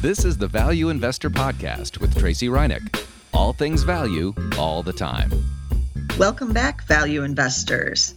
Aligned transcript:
This 0.00 0.24
is 0.24 0.38
the 0.38 0.46
Value 0.46 0.90
Investor 0.90 1.28
Podcast 1.28 1.98
with 1.98 2.16
Tracey 2.16 2.46
Ryniec. 2.46 3.04
All 3.34 3.52
things 3.52 3.82
value, 3.82 4.32
all 4.56 4.80
the 4.84 4.92
time. 4.92 5.32
Welcome 6.16 6.52
back, 6.52 6.84
value 6.84 7.24
investors. 7.24 8.14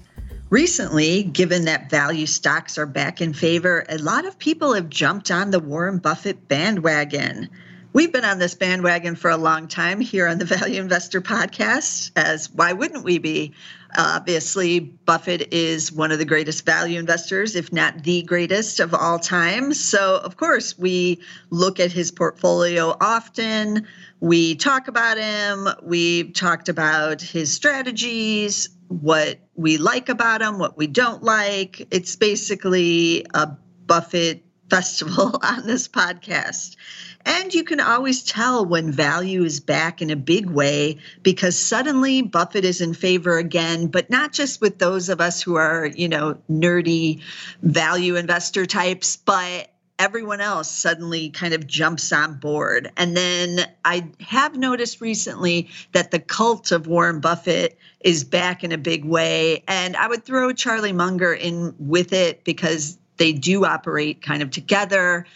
Recently, 0.52 1.24
given 1.24 1.66
that 1.66 1.90
value 1.90 2.28
stocks 2.28 2.78
are 2.78 2.86
back 2.86 3.20
in 3.20 3.34
favor, 3.34 3.84
a 3.90 3.98
lot 3.98 4.28
of 4.28 4.38
people 4.38 4.76
have 4.76 4.90
jumped 4.90 5.32
on 5.32 5.50
the 5.50 5.60
Warren 5.60 5.98
Buffett 5.98 6.48
bandwagon. 6.48 7.50
We've 7.94 8.14
been 8.14 8.26
on 8.26 8.38
this 8.38 8.54
bandwagon 8.54 9.16
for 9.16 9.32
a 9.32 9.38
long 9.38 9.68
time 9.68 10.00
here 10.00 10.28
on 10.28 10.38
the 10.38 10.46
Value 10.46 10.80
Investor 10.80 11.20
Podcast, 11.20 12.12
as 12.16 12.52
why 12.52 12.74
wouldn't 12.74 13.04
we 13.04 13.18
be? 13.18 13.54
Obviously, 13.98 14.80
Buffett 14.80 15.54
is 15.54 15.92
one 15.92 16.12
of 16.12 16.20
the 16.20 16.26
greatest 16.26 16.66
value 16.66 17.00
investors, 17.00 17.56
if 17.56 17.72
not 17.74 18.04
the 18.04 18.24
greatest 18.24 18.80
of 18.80 18.94
all 18.94 19.20
time. 19.20 19.74
So, 19.74 20.22
of 20.24 20.38
course, 20.38 20.78
we 20.78 21.22
look 21.50 21.80
at 21.80 21.92
his 21.92 22.12
portfolio 22.12 22.96
often. 23.02 23.88
We 24.20 24.56
talk 24.56 24.88
about 24.88 25.18
him. 25.18 25.68
We've 25.84 26.34
talked 26.34 26.70
about 26.70 27.22
his 27.22 27.54
strategies, 27.54 28.70
what 28.88 29.40
we 29.56 29.78
like 29.78 30.10
about 30.10 30.42
him, 30.42 30.60
what 30.60 30.78
we 30.78 30.88
don't 30.88 31.24
like. 31.24 31.88
It's 31.92 32.16
basically 32.16 33.26
a 33.34 33.48
Buffett 33.86 34.46
festival 34.72 35.38
on 35.44 35.68
this 35.68 35.88
podcast. 35.88 36.78
And 37.26 37.54
you 37.54 37.64
can 37.64 37.80
always 37.80 38.24
tell 38.24 38.66
when 38.66 38.92
value 38.92 39.44
is 39.44 39.60
back 39.60 40.02
in 40.02 40.10
a 40.10 40.16
big 40.16 40.50
way 40.50 40.98
because 41.22 41.60
suddenly 41.60 42.24
Buffett 42.24 42.66
is 42.66 42.82
in 42.82 42.96
favor 42.96 43.38
again, 43.38 43.88
but 43.88 44.10
not 44.10 44.32
just 44.32 44.62
with 44.62 44.80
those 44.80 45.10
of 45.10 45.22
us 45.22 45.42
who 45.42 45.56
are, 45.56 45.88
you 45.88 46.08
know, 46.08 46.38
nerdy 46.50 47.22
value 47.62 48.16
investor 48.16 48.66
types, 48.66 49.18
but 49.18 49.68
everyone 50.00 50.42
else 50.42 50.72
suddenly 50.72 51.30
kind 51.30 51.54
of 51.54 51.68
jumps 51.68 52.12
on 52.12 52.34
board. 52.40 52.92
And 52.98 53.16
then 53.16 53.68
I 53.86 54.10
have 54.20 54.58
noticed 54.58 55.00
recently 55.00 55.70
that 55.92 56.10
the 56.10 56.18
cult 56.18 56.72
of 56.72 56.88
Warren 56.88 57.20
Buffett 57.20 57.78
is 58.00 58.24
back 58.24 58.64
in 58.64 58.72
a 58.72 58.80
big 58.80 59.06
way. 59.06 59.64
And 59.68 59.96
I 59.96 60.08
would 60.08 60.26
throw 60.26 60.54
Charlie 60.54 60.92
Munger 60.92 61.34
in 61.34 61.76
with 61.78 62.14
it 62.14 62.44
because 62.44 62.98
they 63.22 63.32
do 63.34 63.66
operate 63.66 64.20
kind 64.24 64.42
of 64.42 64.50
together. 64.50 65.28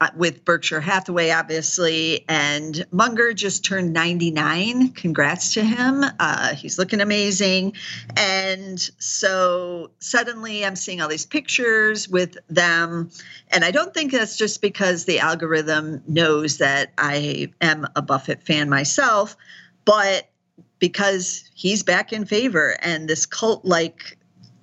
Uh, 0.00 0.08
with 0.16 0.44
Berkshire 0.44 0.80
Hathaway, 0.80 1.30
obviously. 1.30 2.24
And 2.28 2.84
Munger 2.90 3.32
just 3.32 3.64
turned 3.64 3.92
99. 3.92 4.88
Congrats 4.88 5.54
to 5.54 5.62
him. 5.62 6.04
Uh, 6.18 6.56
he's 6.56 6.80
looking 6.80 7.00
amazing. 7.00 7.74
And 8.16 8.80
so 8.98 9.92
suddenly 10.00 10.66
I'm 10.66 10.74
seeing 10.74 11.00
all 11.00 11.06
these 11.06 11.26
pictures 11.26 12.08
with 12.08 12.36
them. 12.48 13.08
And 13.52 13.64
I 13.64 13.70
don't 13.70 13.94
think 13.94 14.10
that's 14.10 14.36
just 14.36 14.60
because 14.60 15.04
the 15.04 15.20
algorithm 15.20 16.02
knows 16.08 16.58
that 16.58 16.92
I 16.98 17.52
am 17.60 17.86
a 17.94 18.02
Buffett 18.02 18.42
fan 18.42 18.68
myself, 18.68 19.36
but 19.84 20.28
because 20.80 21.48
he's 21.54 21.84
back 21.84 22.12
in 22.12 22.24
favor 22.24 22.76
and 22.82 23.08
this 23.08 23.26
cult 23.26 23.64
like 23.64 24.17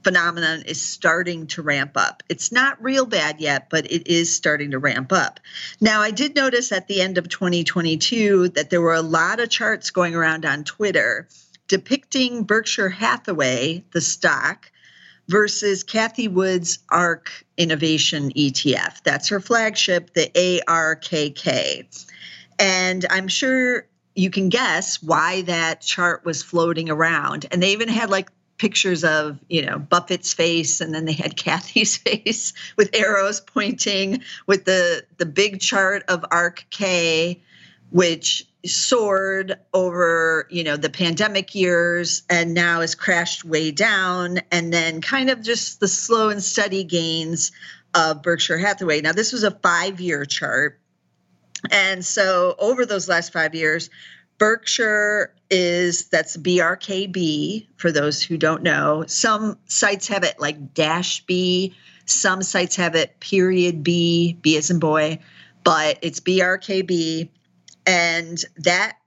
phenomenon 0.06 0.62
is 0.68 0.80
starting 0.80 1.48
to 1.48 1.64
ramp 1.64 1.94
up. 1.96 2.22
It's 2.30 2.52
not 2.52 2.80
real 2.80 3.08
bad 3.08 3.42
yet, 3.42 3.72
but 3.72 3.92
it 3.92 4.06
is 4.06 4.32
starting 4.32 4.70
to 4.70 4.78
ramp 4.78 5.12
up. 5.12 5.40
Now, 5.82 6.02
I 6.02 6.12
did 6.12 6.36
notice 6.36 6.72
at 6.72 6.88
the 6.88 7.02
end 7.02 7.18
of 7.18 7.28
2022 7.28 8.50
that 8.50 8.70
there 8.70 8.82
were 8.82 8.94
a 8.94 9.02
lot 9.02 9.40
of 9.40 9.50
charts 9.50 9.90
going 9.90 10.14
around 10.14 10.46
on 10.46 10.64
Twitter 10.64 11.28
depicting 11.68 12.44
Berkshire 12.44 12.90
Hathaway, 12.90 13.84
the 13.94 14.02
stock, 14.02 14.72
versus 15.28 15.84
Cathie 15.84 16.28
Wood's 16.28 16.78
ARK 16.90 17.32
Innovation 17.58 18.32
ETF. 18.34 19.02
That's 19.02 19.30
her 19.30 19.40
flagship, 19.40 20.14
the 20.14 20.30
ARKK. 20.68 22.06
And 22.60 23.06
I'm 23.10 23.28
sure 23.28 23.88
you 24.14 24.30
can 24.30 24.50
guess 24.50 25.02
why 25.02 25.42
that 25.42 25.82
chart 25.82 26.26
was 26.26 26.44
floating 26.44 26.92
around. 26.92 27.48
And 27.50 27.64
they 27.64 27.72
even 27.72 27.90
had 27.90 28.12
like 28.12 28.30
pictures 28.58 29.04
of 29.04 29.40
you 29.50 29.66
know 29.66 29.80
Buffett's 29.80 30.34
face, 30.34 30.82
and 30.82 30.94
then 30.94 31.06
they 31.06 31.14
had 31.14 31.36
Cathie's 31.44 31.98
face 31.98 32.54
with 32.78 32.96
arrows 32.96 33.40
pointing, 33.40 34.22
with 34.48 34.66
the 34.66 35.06
the 35.18 35.26
big 35.26 35.60
chart 35.60 36.04
of 36.08 36.26
ARK 36.32 36.66
K, 36.70 37.42
which 37.92 38.48
soared 38.66 39.60
over 39.74 40.48
you 40.50 40.64
know 40.64 40.78
the 40.78 40.90
pandemic 40.90 41.54
years 41.54 42.24
and 42.30 42.54
now 42.54 42.82
has 42.82 42.96
crashed 42.96 43.44
way 43.46 43.72
down, 43.72 44.40
and 44.52 44.72
then 44.74 45.02
kind 45.02 45.30
of 45.30 45.42
just 45.42 45.80
the 45.80 45.88
slow 45.88 46.30
and 46.30 46.44
steady 46.44 46.84
gains 46.84 47.52
of 47.94 48.22
Berkshire 48.22 48.58
Hathaway. 48.58 49.02
Now 49.02 49.14
this 49.14 49.32
was 49.32 49.44
a 49.44 49.52
five 49.52 50.00
year 50.00 50.26
chart. 50.26 50.80
And 51.72 52.06
so 52.06 52.54
over 52.60 52.86
those 52.86 53.10
last 53.10 53.34
five 53.34 53.56
years, 53.56 53.90
Berkshire 54.38 55.34
is 55.50 56.10
that's 56.10 56.38
BRKB 56.38 57.68
for 57.78 57.92
those 57.92 58.22
who 58.22 58.38
don't 58.38 58.64
know. 58.64 59.06
Some 59.08 59.58
sites 59.66 60.08
have 60.08 60.24
it 60.24 60.40
like 60.40 60.74
dash 60.74 61.26
B, 61.26 61.76
some 62.06 62.44
sites 62.44 62.76
have 62.76 62.96
it 62.96 63.20
period 63.20 63.84
B, 63.84 64.38
B 64.42 64.58
as 64.58 64.70
in 64.70 64.80
boy, 64.80 65.20
but 65.64 66.00
it's 66.02 66.20
BRKB. 66.20 67.30
And 67.86 68.44
that 68.58 68.98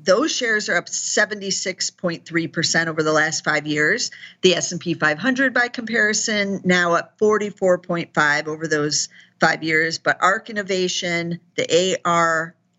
those 0.00 0.34
shares 0.34 0.68
are 0.68 0.76
up 0.76 0.86
76.3% 0.86 2.86
over 2.86 3.02
the 3.02 3.12
last 3.12 3.44
5 3.44 3.66
years. 3.66 4.12
The 4.42 4.54
S&P 4.54 4.94
500 4.94 5.52
by 5.52 5.68
comparison 5.68 6.60
now 6.64 6.94
up 6.94 7.18
44.5 7.18 8.46
over 8.46 8.68
those 8.68 9.08
5 9.40 9.62
years, 9.64 9.98
but 9.98 10.16
ARK 10.22 10.50
Innovation, 10.50 11.40
the 11.56 11.98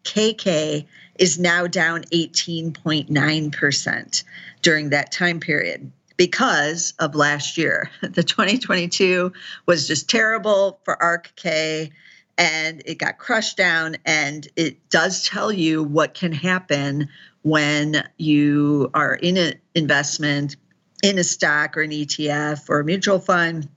ARKK 0.03 0.85
is 1.17 1.39
now 1.39 1.67
down 1.67 2.03
18.9% 2.05 4.23
during 4.61 4.89
that 4.89 5.11
time 5.11 5.39
period 5.39 5.91
because 6.17 6.93
of 6.99 7.15
last 7.15 7.57
year. 7.57 7.89
The 8.01 8.23
2022 8.23 9.31
was 9.65 9.87
just 9.87 10.09
terrible 10.09 10.79
for 10.83 10.97
ARKK 10.97 11.91
and 12.37 12.81
it 12.85 12.95
got 12.95 13.17
crushed 13.17 13.57
down. 13.57 13.97
And 14.05 14.47
it 14.55 14.89
does 14.89 15.27
tell 15.27 15.51
you 15.51 15.83
what 15.83 16.13
can 16.13 16.31
happen 16.31 17.09
when 17.41 18.07
you 18.17 18.89
are 18.93 19.15
in 19.15 19.37
an 19.37 19.55
investment 19.75 20.55
in 21.03 21.17
a 21.17 21.23
stock 21.23 21.77
or 21.77 21.81
an 21.81 21.91
ETF 21.91 22.69
or 22.69 22.79
a 22.79 22.85
mutual 22.85 23.19
fund 23.19 23.67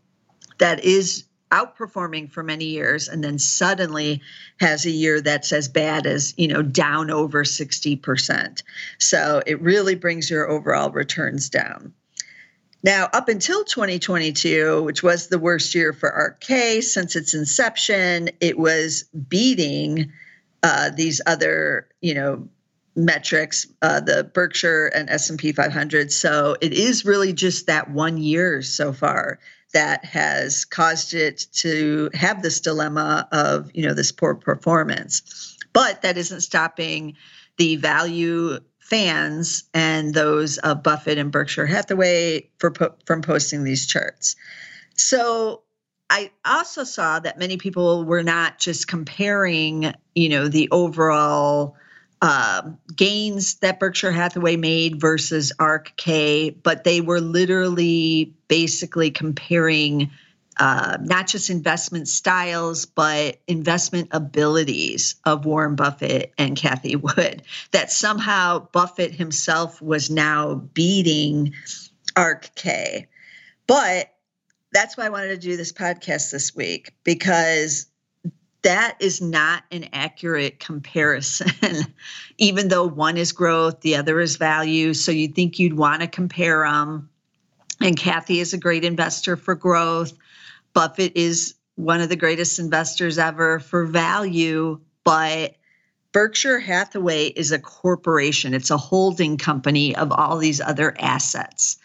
that 0.59 0.84
is 0.84 1.25
outperforming 1.52 2.32
for 2.32 2.42
many 2.42 2.64
years 2.64 3.08
and 3.08 3.22
then 3.22 3.38
suddenly 3.38 4.22
has 4.58 4.86
a 4.86 4.90
year 4.90 5.20
that's 5.20 5.52
as 5.52 5.68
bad 5.68 6.06
as 6.06 6.34
you 6.36 6.48
know 6.48 6.62
down 6.62 7.10
over 7.10 7.44
60% 7.44 8.62
so 8.98 9.42
it 9.46 9.60
really 9.60 9.94
brings 9.94 10.30
your 10.30 10.48
overall 10.48 10.90
returns 10.90 11.50
down. 11.50 11.92
Now 12.82 13.08
up 13.12 13.28
until 13.28 13.64
2022 13.64 14.82
which 14.82 15.02
was 15.02 15.28
the 15.28 15.38
worst 15.38 15.74
year 15.74 15.92
for 15.92 16.10
ARKK 16.10 16.82
since 16.82 17.14
its 17.14 17.34
inception 17.34 18.30
it 18.40 18.58
was 18.58 19.04
beating 19.28 20.10
uh, 20.62 20.90
these 20.90 21.20
other 21.26 21.86
you 22.00 22.14
know 22.14 22.48
metrics 22.94 23.66
uh, 23.82 24.00
the 24.00 24.24
berkshire 24.24 24.86
and 24.86 25.08
s&p 25.08 25.52
500 25.52 26.12
so 26.12 26.56
it 26.60 26.72
is 26.72 27.04
really 27.06 27.32
just 27.32 27.66
that 27.66 27.90
one 27.90 28.19
year 28.19 28.60
so 28.60 28.92
far 28.92 29.38
that 29.72 30.05
has 30.05 30.65
caused 30.65 31.15
it 31.15 31.47
to 31.53 32.10
have 32.15 32.43
this 32.43 32.60
dilemma 32.60 33.28
of 33.33 33.71
you 33.75 33.87
know 33.87 33.94
this 33.94 34.12
poor 34.12 34.34
performance. 34.34 35.56
But 35.72 36.03
that 36.03 36.19
isn't 36.19 36.43
stopping 36.43 37.16
the 37.56 37.77
value 37.77 38.59
fans 38.78 39.65
and 39.72 40.12
those 40.12 40.59
of 40.59 40.82
buffett 40.82 41.19
and 41.19 41.31
berkshire 41.31 41.66
hathaway 41.66 42.49
for 42.59 42.72
from 43.06 43.22
posting 43.22 43.65
these 43.65 43.87
charts. 43.87 44.37
So 44.94 45.62
i 46.11 46.31
also 46.44 46.84
saw 46.84 47.19
that 47.21 47.38
many 47.38 47.56
people 47.56 48.05
were 48.05 48.22
not 48.22 48.58
just 48.58 48.87
comparing 48.88 49.94
you 50.14 50.29
know 50.29 50.49
the 50.49 50.69
overall 50.70 51.76
uh, 52.22 52.62
gains 52.94 53.56
that 53.56 53.80
Berkshire 53.80 54.12
Hathaway 54.12 54.54
made 54.56 55.00
versus 55.00 55.52
ARKK, 55.58 56.54
but 56.62 56.84
they 56.84 57.00
were 57.00 57.20
literally 57.20 58.32
basically 58.46 59.10
comparing 59.10 60.08
uh, 60.60 60.98
not 61.00 61.26
just 61.26 61.50
investment 61.50 62.06
styles, 62.06 62.86
but 62.86 63.40
investment 63.48 64.08
abilities 64.12 65.16
of 65.24 65.44
Warren 65.46 65.74
Buffett 65.74 66.32
and 66.38 66.56
Cathie 66.56 66.94
Wood. 67.16 67.42
That 67.72 67.90
somehow 67.90 68.69
Buffett 68.70 69.12
himself 69.12 69.82
was 69.82 70.08
now 70.08 70.54
beating 70.54 71.54
ARKK. 72.14 73.06
But 73.66 74.14
that's 74.72 74.96
why 74.96 75.06
I 75.06 75.10
wanted 75.10 75.28
to 75.28 75.38
do 75.38 75.56
this 75.56 75.72
podcast 75.72 76.30
this 76.30 76.54
week 76.54 76.92
because 77.02 77.86
that 78.62 78.97
is 79.00 79.20
not 79.20 79.64
an 79.70 79.88
accurate 79.93 80.61
comparison, 80.61 81.50
even 82.38 82.69
though 82.69 82.87
one 82.87 83.17
is 83.17 83.32
growth, 83.32 83.81
the 83.81 83.97
other 83.97 84.20
is 84.20 84.37
value. 84.37 84.94
So 84.94 85.11
you'd 85.12 85.35
think 85.35 85.59
you'd 85.59 85.76
want 85.76 86.03
to 86.03 86.09
compare 86.09 86.64
them. 86.64 87.09
And 87.81 87.97
Cathie 87.97 88.41
is 88.41 88.53
a 88.53 88.59
great 88.59 88.85
investor 88.85 89.37
for 89.37 89.55
growth. 89.55 90.12
Buffett 90.73 91.12
is 91.17 91.55
one 91.75 92.00
of 92.00 92.09
the 92.09 92.17
greatest 92.17 92.59
investors 92.59 93.19
ever 93.19 93.59
for 93.59 93.85
value, 93.85 94.81
but 95.05 95.56
Berkshire 96.12 96.61
Hathaway 96.61 97.29
is 97.29 97.53
a 97.53 97.58
corporation, 97.58 98.55
it's 98.55 98.70
a 98.70 98.76
holding 98.76 99.38
company 99.38 99.97
of 99.97 100.12
all 100.12 100.37
these 100.38 100.61
other 100.61 100.94
assets. 100.99 101.79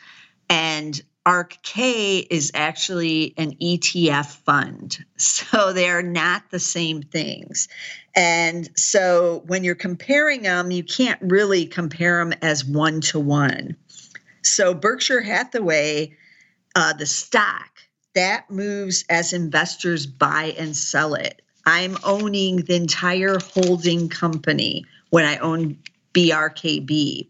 And 0.49 1.01
ARKK 1.27 2.25
is 2.29 2.51
actually 2.53 3.33
an 3.37 3.53
ETF 3.55 4.27
fund. 4.27 5.03
So 5.17 5.73
they're 5.73 6.01
not 6.01 6.49
the 6.51 6.59
same 6.59 7.01
things. 7.01 7.67
And 8.15 8.69
so 8.77 9.43
when 9.47 9.63
you're 9.63 9.75
comparing 9.75 10.43
them, 10.43 10.71
you 10.71 10.83
can't 10.83 11.19
really 11.21 11.65
compare 11.65 12.23
them 12.23 12.33
as 12.41 12.63
one 12.63 13.01
to 13.01 13.19
one. 13.19 13.75
So 14.41 14.73
Berkshire 14.73 15.21
Hathaway, 15.21 16.15
uh, 16.75 16.93
the 16.93 17.05
stock, 17.05 17.69
that 18.15 18.49
moves 18.49 19.03
as 19.09 19.33
investors 19.33 20.05
buy 20.05 20.55
and 20.57 20.75
sell 20.77 21.13
it. 21.13 21.41
I'm 21.65 21.97
owning 22.05 22.57
the 22.63 22.75
entire 22.75 23.37
holding 23.39 24.07
company 24.07 24.85
when 25.09 25.25
I 25.25 25.37
own 25.37 25.77
BRKB. 26.13 27.27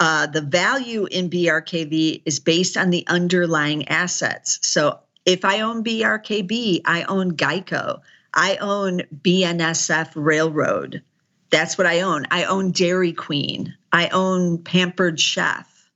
Uh, 0.00 0.26
the 0.26 0.40
value 0.40 1.06
in 1.06 1.28
BRKB 1.28 2.22
is 2.24 2.38
based 2.38 2.76
on 2.76 2.90
the 2.90 3.04
underlying 3.08 3.88
assets. 3.88 4.58
So 4.62 5.00
if 5.26 5.44
I 5.44 5.60
own 5.60 5.82
BRKB, 5.82 6.82
I 6.84 7.02
own 7.02 7.36
Geico. 7.36 8.00
I 8.32 8.56
own 8.56 9.02
BNSF 9.22 10.12
Railroad. 10.14 11.02
That's 11.50 11.76
what 11.76 11.86
I 11.86 12.02
own. 12.02 12.26
I 12.30 12.44
own 12.44 12.70
Dairy 12.70 13.12
Queen. 13.12 13.74
I 13.92 14.08
own 14.08 14.58
Pampered 14.62 15.18
Chef. 15.18 15.90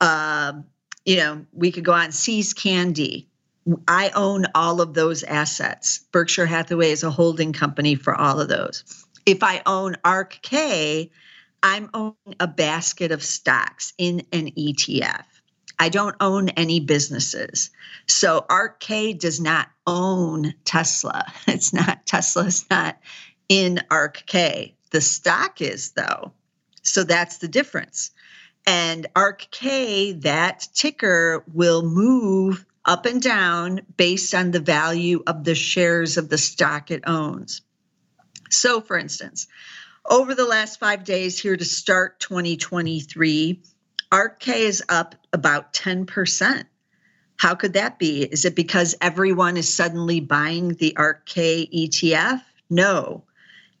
Uh, 0.00 0.54
you 1.04 1.16
know, 1.16 1.44
we 1.52 1.72
could 1.72 1.84
go 1.84 1.92
on 1.92 2.12
See's 2.12 2.54
Candy. 2.54 3.28
I 3.88 4.10
own 4.10 4.46
all 4.54 4.80
of 4.80 4.94
those 4.94 5.22
assets. 5.24 6.00
Berkshire 6.12 6.46
Hathaway 6.46 6.90
is 6.90 7.02
a 7.02 7.10
holding 7.10 7.52
company 7.52 7.96
for 7.96 8.14
all 8.14 8.40
of 8.40 8.48
those. 8.48 9.06
If 9.26 9.42
I 9.42 9.62
own 9.66 9.96
ARKK, 10.04 11.10
I'm 11.66 11.90
owning 11.94 12.36
a 12.38 12.46
basket 12.46 13.10
of 13.10 13.24
stocks 13.24 13.92
in 13.98 14.24
an 14.32 14.52
ETF. 14.52 15.24
I 15.80 15.88
don't 15.88 16.14
own 16.20 16.50
any 16.50 16.78
businesses. 16.78 17.70
So 18.06 18.46
ARKK 18.48 19.18
does 19.18 19.40
not 19.40 19.68
own 19.84 20.54
Tesla. 20.64 21.24
It's 21.48 21.72
not 21.72 22.06
Tesla's 22.06 22.64
not 22.70 23.00
in 23.48 23.82
ARKK. 23.90 24.74
The 24.92 25.00
stock 25.00 25.60
is 25.60 25.90
though. 25.90 26.32
So 26.82 27.02
that's 27.02 27.38
the 27.38 27.48
difference. 27.48 28.12
And 28.64 29.08
ARKK, 29.16 30.22
that 30.22 30.68
ticker 30.72 31.42
will 31.52 31.82
move 31.82 32.64
up 32.84 33.06
and 33.06 33.20
down 33.20 33.80
based 33.96 34.36
on 34.36 34.52
the 34.52 34.60
value 34.60 35.24
of 35.26 35.42
the 35.42 35.56
shares 35.56 36.16
of 36.16 36.28
the 36.28 36.38
stock 36.38 36.92
it 36.92 37.02
owns. 37.08 37.62
So, 38.50 38.80
for 38.80 38.96
instance, 38.96 39.48
over 40.08 40.34
the 40.34 40.46
last 40.46 40.78
five 40.78 41.04
days 41.04 41.38
here 41.38 41.56
to 41.56 41.64
start 41.64 42.20
2023, 42.20 43.62
ARKK 44.12 44.54
is 44.54 44.82
up 44.88 45.14
about 45.32 45.72
10%. 45.72 46.64
How 47.38 47.54
could 47.54 47.74
that 47.74 47.98
be? 47.98 48.22
Is 48.24 48.44
it 48.44 48.54
because 48.54 48.94
everyone 49.00 49.56
is 49.56 49.72
suddenly 49.72 50.20
buying 50.20 50.74
the 50.74 50.94
ARKK 50.96 51.70
ETF? 51.72 52.42
No. 52.70 53.24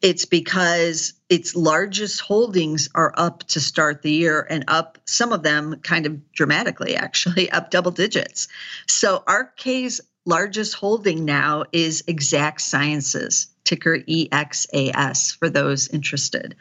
It's 0.02 0.26
because 0.26 1.14
its 1.28 1.56
largest 1.56 2.20
holdings 2.20 2.88
are 2.94 3.14
up 3.16 3.44
to 3.44 3.60
start 3.60 4.02
the 4.02 4.12
year 4.12 4.46
and 4.50 4.64
up 4.68 4.98
some 5.06 5.32
of 5.32 5.42
them 5.42 5.80
kind 5.82 6.06
of 6.06 6.32
dramatically 6.32 6.94
actually 6.96 7.50
up 7.56 7.70
double 7.70 7.90
digits 7.90 8.46
so 8.86 9.24
ARKK's 9.26 10.00
largest 10.26 10.74
holding 10.74 11.24
now 11.24 11.64
is 11.72 12.04
exact 12.06 12.60
sciences 12.60 13.48
ticker 13.66 13.98
exas 13.98 15.36
for 15.36 15.50
those 15.50 15.88
interested. 15.88 16.56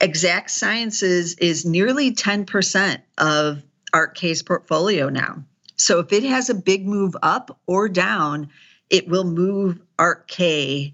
Exact 0.00 0.50
sciences 0.50 1.34
is 1.34 1.64
nearly 1.66 2.14
10% 2.14 3.02
of 3.18 3.62
ARKK's 3.92 4.42
portfolio 4.42 5.08
now. 5.08 5.44
So 5.76 5.98
if 5.98 6.12
it 6.12 6.22
has 6.22 6.48
a 6.48 6.54
big 6.54 6.86
move 6.86 7.16
up 7.22 7.58
or 7.66 7.88
down 7.88 8.48
it 8.90 9.08
will 9.08 9.24
move 9.24 9.80
ARKK 9.98 10.92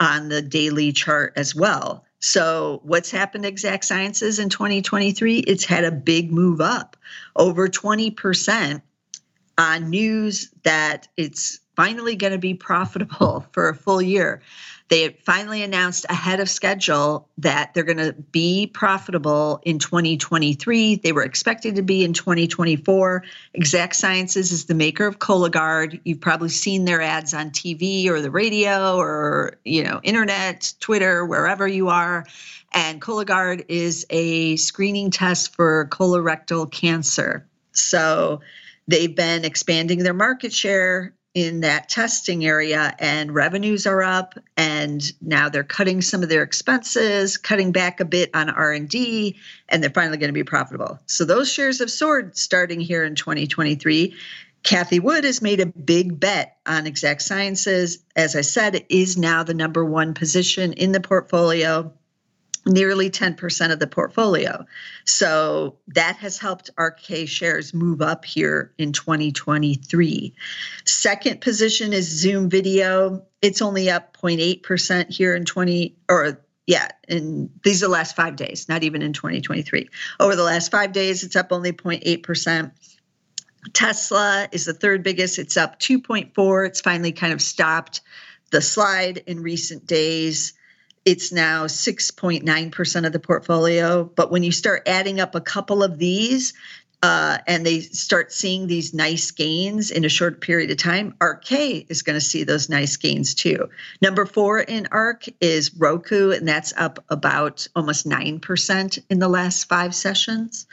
on 0.00 0.28
the 0.28 0.42
daily 0.42 0.92
chart 0.92 1.32
as 1.36 1.54
well. 1.54 2.04
So, 2.18 2.80
what's 2.82 3.10
happened 3.10 3.44
to 3.44 3.48
Exact 3.48 3.84
Sciences 3.84 4.38
in 4.38 4.48
2023? 4.48 5.38
It's 5.40 5.64
had 5.64 5.84
a 5.84 5.92
big 5.92 6.32
move 6.32 6.60
up, 6.60 6.96
over 7.36 7.68
20% 7.68 8.82
on 9.58 9.90
news 9.90 10.50
that 10.64 11.08
it's 11.16 11.60
finally 11.76 12.16
going 12.16 12.32
to 12.32 12.38
be 12.38 12.54
profitable 12.54 13.46
for 13.52 13.68
a 13.68 13.74
full 13.74 14.02
year. 14.02 14.42
They 14.88 15.08
finally 15.24 15.62
announced 15.62 16.06
ahead 16.08 16.38
of 16.38 16.48
schedule 16.48 17.28
that 17.38 17.74
they're 17.74 17.82
going 17.82 17.96
to 17.96 18.12
be 18.12 18.68
profitable 18.68 19.60
in 19.64 19.80
2023. 19.80 20.96
They 20.96 21.10
were 21.10 21.24
expected 21.24 21.74
to 21.74 21.82
be 21.82 22.04
in 22.04 22.12
2024. 22.12 23.24
Exact 23.54 23.96
Sciences 23.96 24.52
is 24.52 24.66
the 24.66 24.74
maker 24.74 25.06
of 25.06 25.18
Cologuard. 25.18 26.00
You've 26.04 26.20
probably 26.20 26.50
seen 26.50 26.84
their 26.84 27.02
ads 27.02 27.34
on 27.34 27.50
TV 27.50 28.06
or 28.06 28.20
the 28.20 28.30
radio 28.30 28.96
or, 28.96 29.54
you 29.64 29.82
know, 29.82 30.00
internet, 30.04 30.72
Twitter, 30.78 31.26
wherever 31.26 31.66
you 31.66 31.88
are. 31.88 32.24
And 32.72 33.02
Cologuard 33.02 33.64
is 33.68 34.06
a 34.10 34.54
screening 34.54 35.10
test 35.10 35.52
for 35.54 35.88
colorectal 35.90 36.70
cancer. 36.70 37.44
So 37.72 38.40
they've 38.86 39.14
been 39.14 39.44
expanding 39.44 40.04
their 40.04 40.14
market 40.14 40.52
share 40.52 41.12
in 41.36 41.60
that 41.60 41.86
testing 41.90 42.46
area 42.46 42.96
and 42.98 43.34
revenues 43.34 43.86
are 43.86 44.02
up 44.02 44.38
and 44.56 45.12
now 45.20 45.50
they're 45.50 45.62
cutting 45.62 46.00
some 46.00 46.22
of 46.22 46.30
their 46.30 46.42
expenses 46.42 47.36
cutting 47.36 47.72
back 47.72 48.00
a 48.00 48.06
bit 48.06 48.30
on 48.32 48.48
r&d 48.48 49.36
and 49.68 49.82
they're 49.82 49.90
finally 49.90 50.16
going 50.16 50.30
to 50.30 50.32
be 50.32 50.42
profitable 50.42 50.98
so 51.04 51.26
those 51.26 51.52
shares 51.52 51.80
have 51.80 51.90
soared 51.90 52.34
starting 52.38 52.80
here 52.80 53.04
in 53.04 53.14
2023 53.14 54.16
Cathie 54.62 54.98
Wood 54.98 55.24
has 55.24 55.42
made 55.42 55.60
a 55.60 55.66
big 55.66 56.18
bet 56.18 56.56
on 56.66 56.88
Exact 56.88 57.22
Sciences. 57.22 57.98
As 58.16 58.34
I 58.34 58.40
said, 58.40 58.74
it 58.74 58.86
is 58.88 59.16
now 59.16 59.44
the 59.44 59.54
number 59.54 59.84
one 59.84 60.12
position 60.12 60.72
in 60.72 60.90
the 60.90 60.98
portfolio 60.98 61.92
nearly 62.66 63.08
10% 63.08 63.72
of 63.72 63.78
the 63.78 63.86
portfolio. 63.86 64.66
So 65.04 65.76
that 65.88 66.16
has 66.16 66.36
helped 66.36 66.70
ARKK 66.76 67.28
shares 67.28 67.72
move 67.72 68.02
up 68.02 68.24
here 68.24 68.72
in 68.76 68.92
2023. 68.92 70.34
Second 70.84 71.40
position 71.40 71.92
is 71.92 72.08
Zoom 72.08 72.50
Video. 72.50 73.24
It's 73.40 73.62
only 73.62 73.88
up 73.88 74.16
0.8% 74.16 75.10
here 75.10 75.34
in 75.34 75.44
20 75.44 75.96
or 76.10 76.42
yeah, 76.66 76.88
in 77.06 77.48
these 77.62 77.80
are 77.84 77.86
the 77.86 77.92
last 77.92 78.16
5 78.16 78.34
days, 78.34 78.68
not 78.68 78.82
even 78.82 79.00
in 79.00 79.12
2023. 79.12 79.88
Over 80.18 80.34
the 80.34 80.42
last 80.42 80.72
5 80.72 80.92
days 80.92 81.22
it's 81.22 81.36
up 81.36 81.52
only 81.52 81.72
0.8%. 81.72 82.72
Tesla 83.72 84.48
is 84.50 84.64
the 84.64 84.74
third 84.74 85.04
biggest. 85.04 85.38
It's 85.38 85.56
up 85.56 85.78
2.4. 85.78 86.66
It's 86.66 86.80
finally 86.80 87.12
kind 87.12 87.32
of 87.32 87.40
stopped 87.40 88.00
the 88.50 88.60
slide 88.60 89.18
in 89.26 89.42
recent 89.42 89.86
days 89.86 90.54
it's 91.06 91.30
now 91.32 91.66
6.9% 91.66 93.06
of 93.06 93.12
the 93.12 93.20
portfolio. 93.20 94.04
But 94.04 94.32
when 94.32 94.42
you 94.42 94.50
start 94.50 94.82
adding 94.86 95.20
up 95.20 95.36
a 95.36 95.40
couple 95.40 95.84
of 95.84 95.98
these, 95.98 96.52
uh, 97.02 97.38
and 97.46 97.64
they 97.64 97.80
start 97.80 98.32
seeing 98.32 98.66
these 98.66 98.92
nice 98.92 99.30
gains 99.30 99.92
in 99.92 100.04
a 100.04 100.08
short 100.08 100.40
period 100.40 100.70
of 100.72 100.78
time, 100.78 101.14
ARKK 101.20 101.86
is 101.88 102.02
going 102.02 102.14
to 102.14 102.24
see 102.24 102.42
those 102.42 102.68
nice 102.68 102.96
gains 102.96 103.34
too. 103.34 103.68
Number 104.02 104.26
four 104.26 104.58
in 104.58 104.88
ARK 104.90 105.24
is 105.40 105.72
Roku, 105.76 106.32
and 106.32 106.48
that's 106.48 106.72
up 106.76 107.04
about 107.08 107.68
almost 107.76 108.08
9% 108.08 108.98
in 109.08 109.18
the 109.20 109.28
last 109.28 109.68
five 109.68 109.94
sessions. 109.94 110.66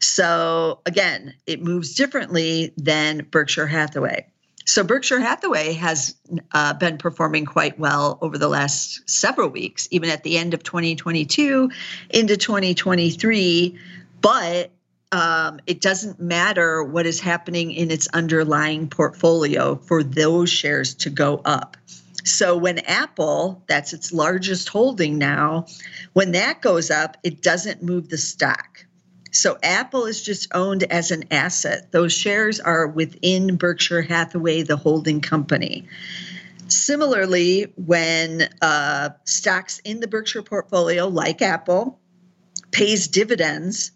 So 0.00 0.80
again, 0.86 1.34
it 1.46 1.62
moves 1.62 1.94
differently 1.94 2.74
than 2.76 3.26
Berkshire 3.30 3.68
Hathaway. 3.68 4.26
So 4.66 4.82
Berkshire 4.82 5.20
Hathaway 5.20 5.74
has 5.74 6.16
uh, 6.52 6.74
been 6.74 6.98
performing 6.98 7.46
quite 7.46 7.78
well 7.78 8.18
over 8.20 8.36
the 8.36 8.48
last 8.48 9.08
several 9.08 9.48
weeks, 9.48 9.86
even 9.92 10.10
at 10.10 10.24
the 10.24 10.36
end 10.36 10.54
of 10.54 10.64
2022 10.64 11.70
into 12.10 12.36
2023. 12.36 13.78
But 14.20 14.72
um, 15.12 15.60
it 15.68 15.80
doesn't 15.80 16.18
matter 16.18 16.82
what 16.82 17.06
is 17.06 17.20
happening 17.20 17.70
in 17.70 17.92
its 17.92 18.08
underlying 18.08 18.88
portfolio 18.88 19.76
for 19.76 20.02
those 20.02 20.50
shares 20.50 20.94
to 20.96 21.10
go 21.10 21.40
up. 21.44 21.76
So 22.24 22.56
when 22.56 22.80
Apple, 22.80 23.62
that's 23.68 23.92
its 23.92 24.12
largest 24.12 24.68
holding 24.68 25.16
now, 25.16 25.66
when 26.14 26.32
that 26.32 26.60
goes 26.60 26.90
up, 26.90 27.16
it 27.22 27.40
doesn't 27.40 27.84
move 27.84 28.08
the 28.08 28.18
stock. 28.18 28.84
So 29.32 29.58
Apple 29.62 30.06
is 30.06 30.22
just 30.22 30.48
owned 30.54 30.84
as 30.84 31.10
an 31.10 31.24
asset. 31.30 31.92
Those 31.92 32.12
shares 32.12 32.60
are 32.60 32.86
within 32.86 33.56
Berkshire 33.56 34.02
Hathaway, 34.02 34.62
the 34.62 34.76
holding 34.76 35.20
company. 35.20 35.86
Similarly, 36.68 37.72
when 37.76 38.48
uh, 38.60 39.10
stocks 39.24 39.80
in 39.84 40.00
the 40.00 40.08
Berkshire 40.08 40.42
portfolio, 40.42 41.06
like 41.06 41.42
Apple, 41.42 41.98
pays 42.72 43.08
dividends, 43.08 43.92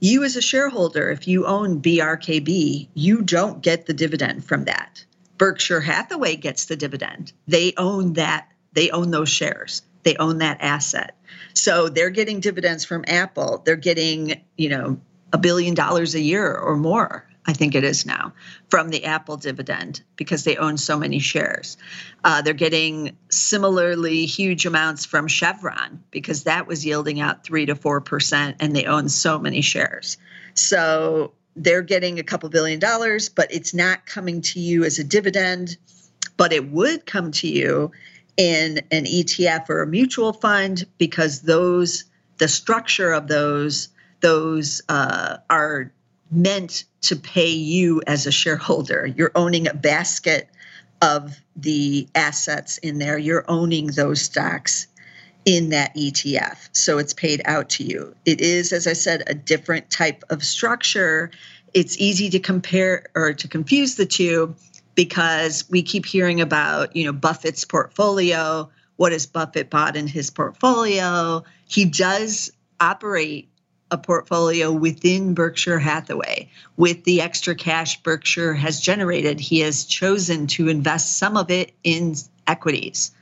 you 0.00 0.22
as 0.22 0.36
a 0.36 0.42
shareholder, 0.42 1.10
if 1.10 1.26
you 1.26 1.46
own 1.46 1.82
BRKB, 1.82 2.88
you 2.94 3.22
don't 3.22 3.62
get 3.62 3.86
the 3.86 3.94
dividend 3.94 4.44
from 4.44 4.64
that. 4.64 5.04
Berkshire 5.38 5.80
Hathaway 5.80 6.36
gets 6.36 6.66
the 6.66 6.76
dividend. 6.76 7.32
They 7.46 7.72
own 7.76 8.12
that, 8.14 8.48
they 8.72 8.90
own 8.90 9.10
those 9.10 9.28
shares, 9.28 9.82
they 10.08 10.16
own 10.16 10.38
that 10.38 10.56
asset. 10.60 11.14
So 11.52 11.90
they're 11.90 12.08
getting 12.08 12.40
dividends 12.40 12.82
from 12.82 13.04
Apple. 13.06 13.60
They're 13.66 13.76
getting, 13.76 14.42
you 14.56 14.70
know, 14.70 14.98
a 15.34 15.38
billion 15.38 15.74
dollars 15.74 16.14
a 16.14 16.20
year 16.20 16.56
or 16.56 16.76
more 16.76 17.28
I 17.48 17.54
think 17.54 17.74
it 17.74 17.82
is 17.82 18.04
now, 18.04 18.34
from 18.68 18.90
the 18.90 19.06
Apple 19.06 19.38
dividend 19.38 20.02
because 20.16 20.44
they 20.44 20.58
own 20.58 20.76
so 20.76 20.98
many 20.98 21.18
shares. 21.18 21.78
Uh, 22.22 22.42
they're 22.42 22.52
getting 22.52 23.16
similarly 23.30 24.26
huge 24.26 24.66
amounts 24.66 25.06
from 25.06 25.26
Chevron 25.28 26.04
because 26.10 26.44
that 26.44 26.66
was 26.66 26.84
yielding 26.84 27.20
out 27.20 27.44
three 27.44 27.64
to 27.64 27.74
four 27.74 28.02
percent, 28.02 28.56
and 28.60 28.76
they 28.76 28.84
own 28.84 29.08
so 29.08 29.38
many 29.38 29.62
shares. 29.62 30.18
So 30.52 31.32
they're 31.56 31.80
getting 31.80 32.18
a 32.18 32.22
couple 32.22 32.50
billion 32.50 32.80
dollars, 32.80 33.30
but 33.30 33.50
it's 33.50 33.72
not 33.72 34.04
coming 34.04 34.42
to 34.42 34.60
you 34.60 34.84
as 34.84 34.98
a 34.98 35.04
dividend, 35.04 35.78
but 36.36 36.52
it 36.52 36.70
would 36.70 37.06
come 37.06 37.32
to 37.32 37.48
you 37.48 37.92
in 38.38 38.78
an 38.90 39.04
ETF 39.04 39.68
or 39.68 39.82
a 39.82 39.86
mutual 39.86 40.32
fund 40.32 40.86
because 40.96 41.42
those 41.42 42.04
the 42.38 42.48
structure 42.48 43.12
of 43.12 43.28
those 43.28 43.88
those 44.20 44.80
uh, 44.88 45.36
are 45.50 45.92
meant 46.30 46.84
to 47.02 47.16
pay 47.16 47.50
you 47.50 48.02
as 48.06 48.26
a 48.26 48.32
shareholder. 48.32 49.06
You're 49.06 49.32
owning 49.34 49.66
a 49.66 49.74
basket 49.74 50.48
of 51.02 51.40
the 51.56 52.08
assets 52.14 52.78
in 52.78 52.98
there, 52.98 53.18
you're 53.18 53.44
owning 53.48 53.88
those 53.88 54.20
stocks 54.22 54.86
in 55.44 55.70
that 55.70 55.94
ETF. 55.94 56.68
So 56.72 56.98
it's 56.98 57.14
paid 57.14 57.40
out 57.44 57.68
to 57.70 57.84
you. 57.84 58.14
It 58.24 58.40
is, 58.40 58.72
as 58.72 58.86
I 58.86 58.92
said, 58.92 59.22
a 59.26 59.34
different 59.34 59.90
type 59.90 60.22
of 60.30 60.44
structure. 60.44 61.30
It's 61.72 61.96
easy 61.98 62.28
to 62.30 62.38
compare 62.38 63.06
or 63.14 63.32
to 63.32 63.48
confuse 63.48 63.94
the 63.94 64.06
two 64.06 64.54
because 64.98 65.64
we 65.70 65.80
keep 65.80 66.04
hearing 66.04 66.40
about, 66.40 66.96
you 66.96 67.04
know, 67.04 67.12
Buffett's 67.12 67.64
portfolio. 67.64 68.68
What 68.96 69.12
has 69.12 69.26
Buffett 69.26 69.70
bought 69.70 69.94
in 69.94 70.08
his 70.08 70.28
portfolio? 70.28 71.44
He 71.68 71.84
does 71.84 72.50
operate 72.80 73.48
a 73.92 73.96
portfolio 73.96 74.72
within 74.72 75.34
Berkshire 75.34 75.78
Hathaway. 75.78 76.50
With 76.76 77.04
the 77.04 77.20
extra 77.20 77.54
cash 77.54 78.02
Berkshire 78.02 78.54
has 78.54 78.80
generated, 78.80 79.38
he 79.38 79.60
has 79.60 79.84
chosen 79.84 80.48
to 80.48 80.66
invest 80.66 81.16
some 81.16 81.36
of 81.36 81.48
it 81.48 81.70
in 81.84 82.16
equities. 82.48 83.12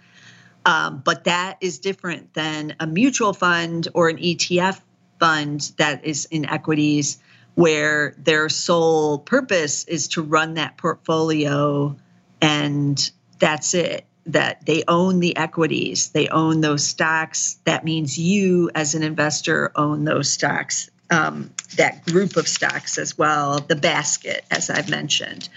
Um, 0.65 1.03
but 1.05 1.25
that 1.25 1.59
is 1.61 1.79
different 1.79 2.33
than 2.33 2.75
a 2.81 2.87
mutual 2.87 3.35
fund 3.35 3.87
or 3.93 4.09
an 4.09 4.17
ETF 4.17 4.81
fund 5.21 5.73
that 5.77 6.07
is 6.07 6.25
in 6.31 6.47
equities, 6.47 7.19
where 7.57 8.15
their 8.19 8.49
sole 8.49 9.19
purpose 9.19 9.85
is 9.85 10.09
to 10.09 10.23
run 10.23 10.55
that 10.55 10.77
portfolio 10.77 11.97
and 12.41 13.11
that's 13.39 13.75
it 13.75 14.07
that 14.27 14.67
they 14.67 14.83
own 14.89 15.21
the 15.21 15.37
equities, 15.37 16.11
they 16.11 16.29
own 16.29 16.61
those 16.61 16.85
stocks. 16.85 17.59
That 17.65 17.85
means 17.85 18.19
you, 18.19 18.71
as 18.75 18.95
an 18.95 19.03
investor, 19.03 19.71
own 19.77 20.05
those 20.05 20.31
stocks, 20.31 20.91
um, 21.11 21.51
that 21.77 22.05
group 22.05 22.37
of 22.37 22.49
stocks 22.49 22.99
as 22.99 23.17
well, 23.17 23.61
the 23.61 23.77
basket, 23.77 24.45
as 24.51 24.69
I've 24.69 24.91
mentioned. 24.91 25.49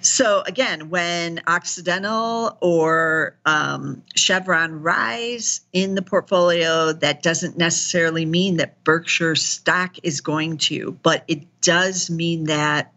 So, 0.00 0.42
again, 0.46 0.90
when 0.90 1.40
Occidental 1.48 2.56
or 2.60 3.36
um, 3.46 4.02
Chevron 4.14 4.80
rise 4.80 5.60
in 5.72 5.96
the 5.96 6.02
portfolio, 6.02 6.92
that 6.92 7.22
doesn't 7.22 7.58
necessarily 7.58 8.24
mean 8.24 8.58
that 8.58 8.82
Berkshire 8.84 9.34
stock 9.34 9.96
is 10.04 10.20
going 10.20 10.58
to, 10.58 10.92
but 11.02 11.24
it 11.26 11.42
does 11.62 12.10
mean 12.10 12.44
that 12.44 12.92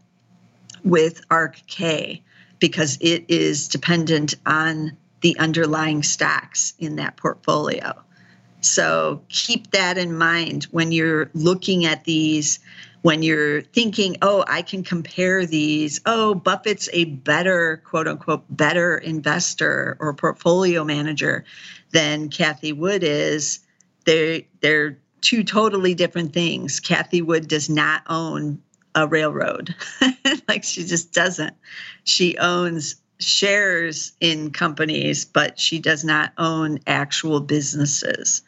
with 0.84 1.28
ARKK 1.30 2.22
because 2.60 2.98
it 3.02 3.26
is 3.28 3.68
dependent 3.68 4.36
on 4.46 4.96
the 5.22 5.38
underlying 5.40 6.04
stocks 6.04 6.74
in 6.80 6.96
that 6.98 7.18
portfolio. 7.18 7.94
So 8.62 9.22
keep 9.30 9.72
that 9.72 9.98
in 9.98 10.18
mind 10.18 10.66
when 10.66 10.92
you're 10.92 11.30
looking 11.34 11.86
at 11.86 12.04
these, 12.06 12.60
when 13.02 13.24
you're 13.24 13.62
thinking, 13.62 14.18
oh, 14.22 14.44
I 14.48 14.62
can 14.62 14.84
compare 14.84 15.46
these. 15.46 16.00
Oh, 16.06 16.36
Buffett's 16.36 16.90
a 16.94 17.06
better, 17.06 17.82
quote 17.86 18.08
unquote, 18.08 18.44
better 18.50 18.98
investor 18.98 19.98
or 20.00 20.14
portfolio 20.14 20.84
manager 20.84 21.44
than 21.92 22.30
Cathie 22.30 22.74
Wood 22.74 23.04
is. 23.04 23.60
They're, 24.06 24.42
they're 24.62 25.00
two 25.22 25.44
totally 25.44 25.94
different 25.94 26.34
things. 26.34 26.80
Cathie 26.80 27.22
Wood 27.22 27.48
does 27.48 27.70
not 27.70 28.04
own 28.08 28.62
a 28.94 29.08
railroad. 29.08 29.74
like 30.48 30.64
she 30.64 30.84
just 30.84 31.14
doesn't. 31.14 31.56
She 32.04 32.38
owns 32.38 32.96
shares 33.20 34.14
in 34.20 34.52
companies, 34.52 35.26
but 35.26 35.60
she 35.60 35.80
does 35.80 36.04
not 36.04 36.34
own 36.38 36.80
actual 36.88 37.40
businesses. 37.40 38.42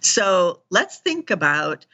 So 0.00 0.60
let's 0.70 0.98
think 0.98 1.30
about 1.30 1.86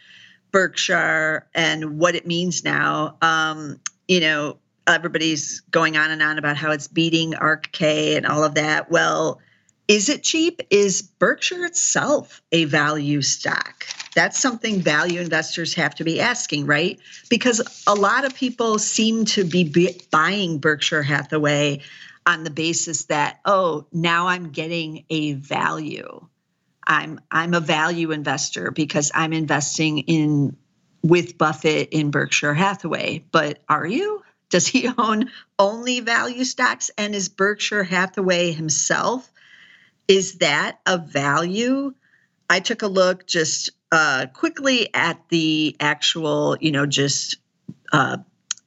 Berkshire 0.53 1.47
and 1.55 1.99
what 1.99 2.15
it 2.15 2.27
means 2.27 2.65
now. 2.65 3.17
Um, 3.23 3.81
you 4.09 4.21
know, 4.21 4.59
everybody's 4.87 5.61
going 5.71 5.97
on 5.97 6.11
and 6.11 6.23
on 6.23 6.39
about 6.39 6.57
how 6.57 6.71
it's 6.71 6.89
beating 6.89 7.33
ARKK 7.33 8.17
and 8.17 8.27
all 8.27 8.45
of 8.45 8.55
that. 8.55 8.91
Well, 8.91 9.41
is 9.89 10.09
it 10.09 10.23
cheap? 10.23 10.61
Is 10.71 11.03
Berkshire 11.03 11.65
itself 11.65 12.41
a 12.53 12.65
value 12.67 13.23
stock? 13.23 13.85
That's 14.15 14.39
something 14.39 14.81
value 14.81 15.21
investors 15.21 15.75
have 15.75 15.95
to 15.97 16.05
be 16.05 16.21
asking, 16.21 16.67
right? 16.67 16.99
Because 17.29 17.61
a 17.87 17.95
lot 17.95 18.25
of 18.25 18.35
people 18.35 18.79
seem 18.79 19.25
to 19.27 19.45
be 19.45 20.01
buying 20.11 20.59
Berkshire 20.59 21.03
Hathaway 21.03 21.81
on 22.27 22.45
the 22.45 22.51
basis 22.51 23.05
that, 23.07 23.41
oh, 23.45 23.87
now 23.93 24.29
I'm 24.29 24.51
getting 24.51 25.05
a 25.11 25.33
value. 25.35 26.27
I'm 26.91 27.21
I'm 27.31 27.55
a 27.55 27.61
value 27.61 28.11
investor 28.11 28.73
because 28.73 29.13
I'm 29.15 29.33
investing 29.33 29.99
in 30.01 30.57
with 31.03 31.39
Buffett 31.39 31.91
in 31.91 32.11
Berkshire 32.11 32.53
Hathaway. 32.53 33.25
But 33.31 33.63
are 33.69 33.87
you? 33.87 34.23
Does 34.51 34.67
he 34.67 34.91
own 34.99 35.31
only 35.59 36.01
value 36.01 36.45
stocks? 36.45 36.91
And 36.99 37.15
is 37.15 37.29
Berkshire 37.29 37.85
Hathaway 37.85 38.51
himself? 38.51 39.31
Is 40.09 40.39
that 40.39 40.81
a 40.85 40.99
value? 40.99 41.95
I 42.51 42.59
took 42.59 42.83
a 42.83 42.89
look 42.89 43.25
just 43.25 43.71
uh, 43.93 44.27
quickly 44.35 44.93
at 44.93 45.29
the 45.29 45.77
actual, 45.79 46.57
you 46.61 46.73
know, 46.73 46.87
just 46.87 47.37
uh, 47.93 48.17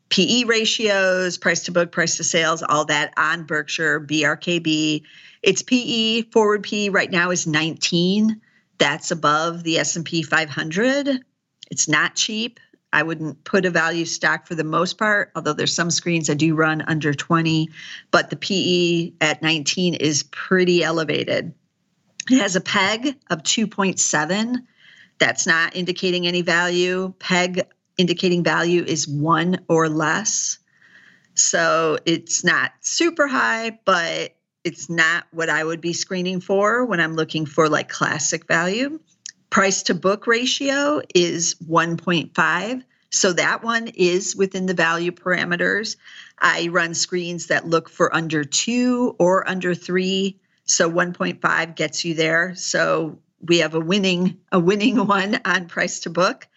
PE 0.07 0.45
ratios, 0.45 1.37
price 1.37 1.63
to 1.63 1.73
book, 1.73 1.91
price 1.91 2.15
to 2.17 2.23
sales, 2.23 2.63
all 2.63 2.85
that 2.85 3.13
on 3.17 3.43
Berkshire, 3.43 3.99
BRKB. 3.99 5.03
Its 5.43 5.61
PE, 5.61 6.23
forward 6.31 6.63
PE 6.63 6.89
right 6.89 7.11
now 7.11 7.29
is 7.29 7.45
19. 7.45 8.41
That's 8.77 9.11
above 9.11 9.63
the 9.63 9.77
S&P 9.77 10.23
500. 10.23 11.19
It's 11.69 11.87
not 11.87 12.15
cheap. 12.15 12.59
I 12.93 13.03
wouldn't 13.03 13.43
put 13.43 13.65
a 13.65 13.71
value 13.71 14.05
stock 14.05 14.47
for 14.47 14.55
the 14.55 14.63
most 14.63 14.97
part, 14.97 15.31
although 15.35 15.53
there's 15.53 15.75
some 15.75 15.91
screens 15.91 16.29
I 16.29 16.35
do 16.35 16.55
run 16.55 16.83
under 16.83 17.13
20, 17.13 17.69
but 18.11 18.29
the 18.29 18.35
PE 18.35 19.13
at 19.19 19.41
19 19.41 19.95
is 19.95 20.23
pretty 20.23 20.83
elevated. 20.83 21.53
It 22.29 22.39
has 22.39 22.55
a 22.55 22.61
PEG 22.61 23.17
of 23.29 23.43
2.7 23.43 24.55
that's 25.17 25.47
not 25.47 25.75
indicating 25.75 26.27
any 26.27 26.41
value. 26.41 27.13
PEG 27.19 27.67
indicating 27.97 28.43
value 28.43 28.83
is 28.83 29.07
one 29.07 29.59
or 29.67 29.89
less. 29.89 30.59
So 31.33 31.97
it's 32.05 32.43
not 32.43 32.71
super 32.81 33.27
high, 33.27 33.79
but 33.85 34.35
it's 34.63 34.89
not 34.89 35.25
what 35.31 35.49
I 35.49 35.63
would 35.63 35.81
be 35.81 35.93
screening 35.93 36.39
for 36.39 36.85
when 36.85 36.99
I'm 36.99 37.15
looking 37.15 37.45
for 37.45 37.69
like 37.69 37.89
classic 37.89 38.47
value. 38.47 38.99
Price 39.49 39.83
to 39.83 39.93
book 39.93 40.25
ratio 40.25 41.01
is 41.13 41.55
1.5. 41.67 42.83
So 43.09 43.33
that 43.33 43.63
one 43.63 43.89
is 43.89 44.35
within 44.35 44.65
the 44.65 44.73
value 44.73 45.11
parameters. 45.11 45.97
I 46.39 46.69
run 46.69 46.95
screens 46.95 47.47
that 47.47 47.67
look 47.67 47.87
for 47.89 48.13
under 48.15 48.43
two 48.43 49.15
or 49.19 49.47
under 49.47 49.75
three. 49.75 50.39
So 50.65 50.89
1.5 50.89 51.75
gets 51.75 52.03
you 52.03 52.15
there. 52.15 52.55
So 52.55 53.19
we 53.41 53.59
have 53.59 53.75
a 53.75 53.79
winning 53.79 54.39
a 54.51 54.59
winning 54.59 54.97
one 55.07 55.39
on 55.45 55.67
price 55.67 55.99
to 56.01 56.09
book. 56.09 56.47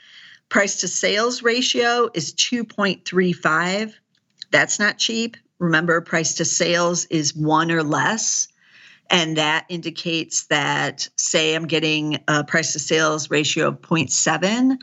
Price 0.49 0.81
to 0.81 0.89
sales 0.89 1.43
ratio 1.43 2.09
is 2.15 2.33
2.35. 2.35 3.95
That's 4.51 4.79
not 4.79 4.97
cheap. 4.97 5.37
Remember, 5.59 6.01
price 6.01 6.35
to 6.35 6.45
sales 6.45 7.07
is 7.07 7.35
one 7.35 7.71
or 7.71 7.83
less. 7.83 8.49
And 9.09 9.37
that 9.37 9.67
indicates 9.69 10.47
that, 10.47 11.09
say, 11.17 11.55
I'm 11.55 11.67
getting 11.67 12.19
a 12.29 12.45
price 12.45 12.73
to 12.73 12.79
sales 12.79 13.31
ratio 13.31 13.69
of 13.69 13.81
0.7. 13.81 14.77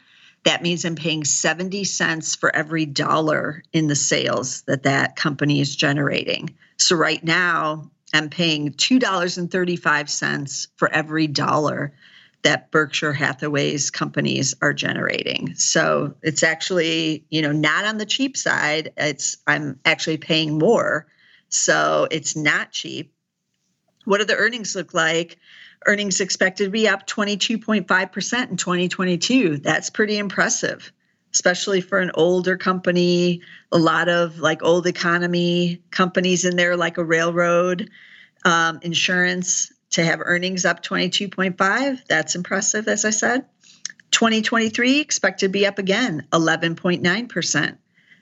That 0.45 0.61
means 0.63 0.85
I'm 0.85 0.95
paying 0.95 1.25
70 1.25 1.83
cents 1.83 2.35
for 2.35 2.55
every 2.55 2.85
dollar 2.85 3.63
in 3.73 3.87
the 3.87 3.95
sales 3.95 4.61
that 4.63 4.83
that 4.83 5.15
company 5.15 5.59
is 5.59 5.75
generating. 5.75 6.55
So 6.77 6.95
right 6.95 7.23
now, 7.23 7.89
I'm 8.13 8.29
paying 8.29 8.71
$2.35 8.73 10.67
for 10.77 10.89
every 10.91 11.27
dollar 11.27 11.93
that 12.43 12.71
Berkshire 12.71 13.13
Hathaway's 13.13 13.89
companies 13.89 14.53
are 14.61 14.73
generating. 14.73 15.55
So 15.55 16.13
it's 16.21 16.43
actually, 16.43 17.25
you 17.29 17.41
know, 17.41 17.51
not 17.51 17.85
on 17.85 17.97
the 17.97 18.05
cheap 18.05 18.37
side. 18.37 18.93
It's 18.97 19.37
I'm 19.47 19.79
actually 19.85 20.17
paying 20.17 20.57
more 20.57 21.07
So 21.49 22.07
it's 22.11 22.35
not 22.35 22.71
cheap. 22.71 23.13
What 24.05 24.17
do 24.17 24.25
the 24.25 24.35
earnings 24.35 24.75
look 24.75 24.93
like? 24.93 25.37
Earnings 25.85 26.19
expected 26.19 26.65
to 26.65 26.69
be 26.69 26.87
up 26.87 27.07
22.5% 27.07 28.49
in 28.49 28.57
2022. 28.57 29.57
That's 29.57 29.89
pretty 29.89 30.17
impressive, 30.17 30.91
especially 31.33 31.79
for 31.79 31.99
an 31.99 32.11
older 32.15 32.57
company. 32.57 33.41
A 33.71 33.77
lot 33.77 34.09
of 34.09 34.39
like 34.39 34.63
old 34.63 34.87
economy 34.87 35.81
companies 35.91 36.43
in 36.43 36.57
there, 36.57 36.75
like 36.75 36.97
a 36.97 37.03
railroad, 37.03 37.89
um, 38.45 38.79
insurance, 38.81 39.71
to 39.93 40.03
have 40.03 40.21
earnings 40.23 40.65
up 40.65 40.83
22.5. 40.83 42.05
That's 42.07 42.35
impressive, 42.35 42.87
as 42.87 43.05
I 43.05 43.11
said. 43.11 43.45
2023 44.11 44.99
expected 44.99 45.47
to 45.47 45.51
be 45.51 45.65
up 45.65 45.79
again 45.79 46.27
11.9%. 46.31 47.77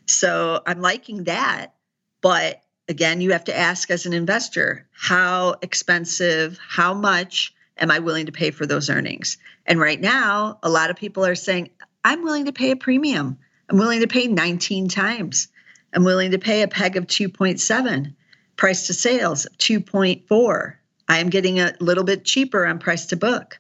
So 0.06 0.62
I'm 0.66 0.82
liking 0.82 1.26
that. 1.26 1.74
But 2.22 2.62
again, 2.88 3.22
you 3.22 3.32
have 3.32 3.46
to 3.46 3.58
ask 3.58 3.90
as 3.90 4.06
an 4.06 4.14
investor 4.14 4.88
how 4.92 5.56
expensive, 5.62 6.60
how 6.66 6.94
much 6.94 7.54
am 7.78 7.92
I 7.92 8.00
willing 8.00 8.28
to 8.28 8.32
pay 8.32 8.52
for 8.52 8.66
those 8.66 8.90
earnings? 8.90 9.38
And 9.66 9.80
right 9.80 10.00
now, 10.00 10.60
a 10.64 10.70
lot 10.70 10.90
of 10.90 10.96
people 10.98 11.26
are 11.26 11.36
saying, 11.36 11.70
I'm 12.04 12.24
willing 12.24 12.46
to 12.46 12.54
pay 12.54 12.72
a 12.72 12.76
premium. 12.76 13.38
I'm 13.70 13.78
willing 13.78 14.02
to 14.02 14.08
pay 14.08 14.28
19 14.28 14.90
times. 14.90 15.48
I'm 15.94 16.04
willing 16.04 16.32
to 16.32 16.40
pay 16.40 16.62
a 16.62 16.68
peg 16.68 16.98
of 16.98 17.08
2.7, 17.08 18.14
price 18.58 18.88
to 18.88 18.94
sales 18.94 19.46
of 19.46 19.58
2.4. 19.58 20.76
I 21.12 21.20
am 21.20 21.30
getting 21.30 21.60
a 21.60 21.74
little 21.80 22.04
bit 22.04 22.26
cheaper 22.26 22.66
on 22.66 22.80
price 22.80 23.08
to 23.08 23.16
book 23.16 23.60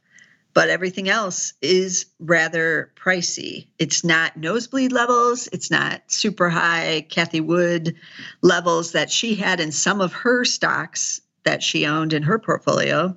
but 0.53 0.69
everything 0.69 1.09
else 1.09 1.53
is 1.61 2.07
rather 2.19 2.91
pricey. 2.95 3.67
It's 3.79 4.03
not 4.03 4.37
nosebleed 4.37 4.91
levels, 4.91 5.47
it's 5.53 5.71
not 5.71 6.01
super 6.07 6.49
high 6.49 7.05
Cathie 7.09 7.41
Wood 7.41 7.95
levels 8.41 8.91
that 8.91 9.09
she 9.09 9.35
had 9.35 9.59
in 9.59 9.71
some 9.71 10.01
of 10.01 10.13
her 10.13 10.43
stocks 10.43 11.21
that 11.43 11.63
she 11.63 11.85
owned 11.85 12.13
in 12.13 12.23
her 12.23 12.37
portfolio, 12.37 13.15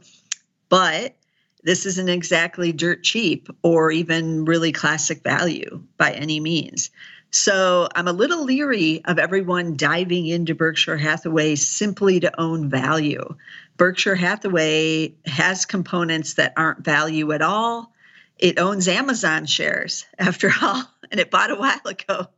but 0.68 1.16
this 1.62 1.86
isn't 1.86 2.08
exactly 2.08 2.72
dirt 2.72 3.02
cheap 3.02 3.48
or 3.62 3.90
even 3.90 4.44
really 4.44 4.70
classic 4.70 5.22
value 5.22 5.82
by 5.96 6.12
any 6.12 6.38
means. 6.38 6.90
So 7.34 7.88
I'm 7.96 8.06
a 8.06 8.12
little 8.12 8.44
leery 8.44 9.04
of 9.06 9.18
everyone 9.18 9.76
diving 9.76 10.28
into 10.28 10.54
Berkshire 10.54 10.96
Hathaway 10.96 11.56
simply 11.56 12.20
to 12.20 12.40
own 12.40 12.70
value. 12.70 13.34
Berkshire 13.76 14.14
Hathaway 14.14 15.14
has 15.26 15.66
components 15.66 16.34
that 16.34 16.52
aren't 16.56 16.84
value 16.84 17.32
at 17.32 17.42
all. 17.42 17.92
It 18.38 18.60
owns 18.60 18.86
Amazon 18.86 19.46
shares, 19.46 20.06
after 20.16 20.52
all, 20.62 20.84
and 21.10 21.18
it 21.18 21.32
bought 21.32 21.50
a 21.50 21.56
while 21.56 21.80
ago. 21.84 22.28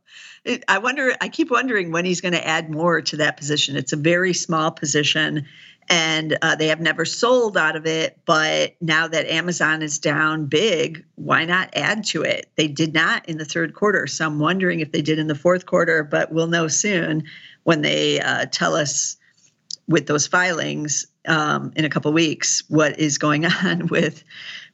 I 0.67 0.77
wonder, 0.77 1.13
I 1.21 1.29
keep 1.29 1.51
wondering 1.51 1.91
when 1.91 2.05
he's 2.05 2.21
going 2.21 2.33
to 2.33 2.47
add 2.47 2.69
more 2.69 3.01
to 3.01 3.17
that 3.17 3.37
position. 3.37 3.75
It's 3.75 3.93
a 3.93 3.97
very 3.97 4.33
small 4.33 4.71
position, 4.71 5.45
and 5.89 6.37
uh, 6.41 6.55
they 6.55 6.67
have 6.67 6.79
never 6.79 7.05
sold 7.05 7.57
out 7.57 7.75
of 7.75 7.85
it. 7.85 8.19
But 8.25 8.75
now 8.81 9.07
that 9.07 9.27
Amazon 9.27 9.81
is 9.81 9.99
down 9.99 10.45
big, 10.45 11.05
why 11.15 11.45
not 11.45 11.69
add 11.73 12.03
to 12.05 12.21
it? 12.21 12.49
They 12.55 12.67
did 12.67 12.93
not 12.93 13.27
in 13.27 13.37
the 13.37 13.45
third 13.45 13.73
quarter. 13.73 14.07
So 14.07 14.25
I'm 14.25 14.39
wondering 14.39 14.79
if 14.79 14.91
they 14.91 15.01
did 15.01 15.19
in 15.19 15.27
the 15.27 15.35
fourth 15.35 15.65
quarter, 15.65 16.03
but 16.03 16.31
we'll 16.31 16.47
know 16.47 16.67
soon 16.67 17.23
when 17.63 17.81
they 17.81 18.19
uh, 18.19 18.45
tell 18.51 18.75
us 18.75 19.17
with 19.87 20.07
those 20.07 20.27
filings 20.27 21.07
um, 21.27 21.71
in 21.75 21.85
a 21.85 21.89
couple 21.89 22.11
weeks 22.11 22.63
what 22.67 22.99
is 22.99 23.17
going 23.17 23.45
on 23.63 23.87
with 23.87 24.23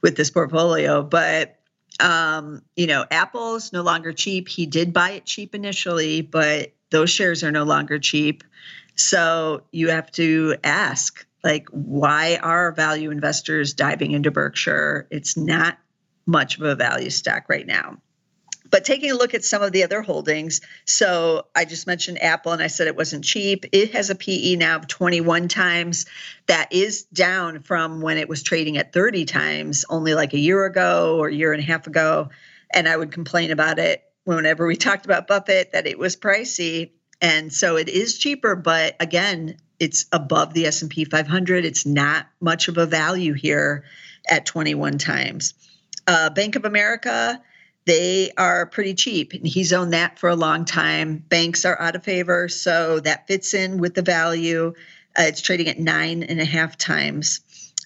with 0.01 0.15
this 0.15 0.29
portfolio. 0.29 1.01
But 1.01 1.59
um, 1.99 2.61
you 2.75 2.87
know, 2.87 3.05
Apple's 3.11 3.73
no 3.73 3.81
longer 3.81 4.13
cheap. 4.13 4.47
He 4.47 4.65
did 4.65 4.93
buy 4.93 5.11
it 5.11 5.25
cheap 5.25 5.53
initially, 5.55 6.21
but 6.21 6.73
those 6.91 7.09
shares 7.09 7.43
are 7.43 7.51
no 7.51 7.63
longer 7.63 7.99
cheap. 7.99 8.43
So 8.95 9.63
you 9.71 9.89
have 9.89 10.11
to 10.13 10.55
ask, 10.63 11.25
like, 11.43 11.67
why 11.71 12.37
are 12.37 12.71
value 12.71 13.11
investors 13.11 13.73
diving 13.73 14.11
into 14.11 14.31
Berkshire? 14.31 15.07
It's 15.09 15.35
not 15.35 15.77
much 16.25 16.57
of 16.57 16.63
a 16.63 16.75
value 16.75 17.09
stock 17.09 17.45
right 17.49 17.65
now. 17.65 17.97
But 18.73 18.85
taking 18.85 19.11
a 19.11 19.13
look 19.13 19.35
at 19.35 19.45
some 19.45 19.61
of 19.61 19.71
the 19.71 19.83
other 19.83 20.01
holdings, 20.01 20.59
so 20.83 21.45
I 21.55 21.63
just 21.63 21.85
mentioned 21.85 22.23
Apple 22.23 22.53
and 22.53 22.61
I 22.63 22.65
said 22.65 22.87
it 22.87 22.95
wasn't 22.95 23.23
cheap. 23.23 23.65
It 23.71 23.91
has 23.91 24.09
a 24.09 24.15
PE 24.15 24.55
now 24.55 24.77
of 24.77 24.87
21 24.87 25.47
times. 25.47 26.07
That 26.47 26.73
is 26.73 27.03
down 27.03 27.61
from 27.61 28.01
when 28.01 28.17
it 28.17 28.27
was 28.27 28.41
trading 28.41 28.77
at 28.77 28.91
30 28.91 29.25
times 29.25 29.85
only 29.91 30.15
like 30.15 30.33
a 30.33 30.39
year 30.39 30.65
ago 30.65 31.19
or 31.19 31.27
a 31.27 31.33
year 31.35 31.53
and 31.53 31.61
a 31.61 31.65
half 31.67 31.85
ago. 31.85 32.29
And 32.73 32.89
I 32.89 32.97
would 32.97 33.11
complain 33.11 33.51
about 33.51 33.77
it 33.77 34.03
whenever 34.23 34.65
we 34.65 34.75
talked 34.75 35.05
about 35.05 35.27
Buffett 35.27 35.73
that 35.73 35.85
it 35.85 35.99
was 35.99 36.15
pricey. 36.15 36.93
And 37.21 37.53
so 37.53 37.75
it 37.75 37.89
is 37.89 38.17
cheaper, 38.17 38.55
but 38.55 38.95
again, 38.99 39.57
it's 39.79 40.07
above 40.11 40.55
the 40.55 40.65
S&P 40.65 41.05
500. 41.05 41.63
It's 41.63 41.85
not 41.85 42.25
much 42.41 42.69
of 42.69 42.79
a 42.79 42.87
value 42.87 43.33
here 43.33 43.83
at 44.27 44.47
21 44.47 44.97
times. 44.97 45.53
Uh, 46.07 46.31
Bank 46.31 46.55
of 46.55 46.65
America 46.65 47.39
they 47.85 48.31
are 48.37 48.65
pretty 48.65 48.93
cheap. 48.93 49.33
And 49.33 49.45
he's 49.45 49.73
owned 49.73 49.93
that 49.93 50.19
for 50.19 50.29
a 50.29 50.35
long 50.35 50.65
time. 50.65 51.17
Banks 51.17 51.65
are 51.65 51.79
out 51.79 51.95
of 51.95 52.03
favor, 52.03 52.47
so 52.49 52.99
that 53.01 53.27
fits 53.27 53.53
in 53.53 53.77
with 53.77 53.93
the 53.93 54.01
value. 54.01 54.73
Uh, 55.17 55.23
it's 55.23 55.41
trading 55.41 55.67
at 55.67 55.79
nine 55.79 56.23
and 56.23 56.39
a 56.39 56.45
half 56.45 56.77
times. 56.77 57.41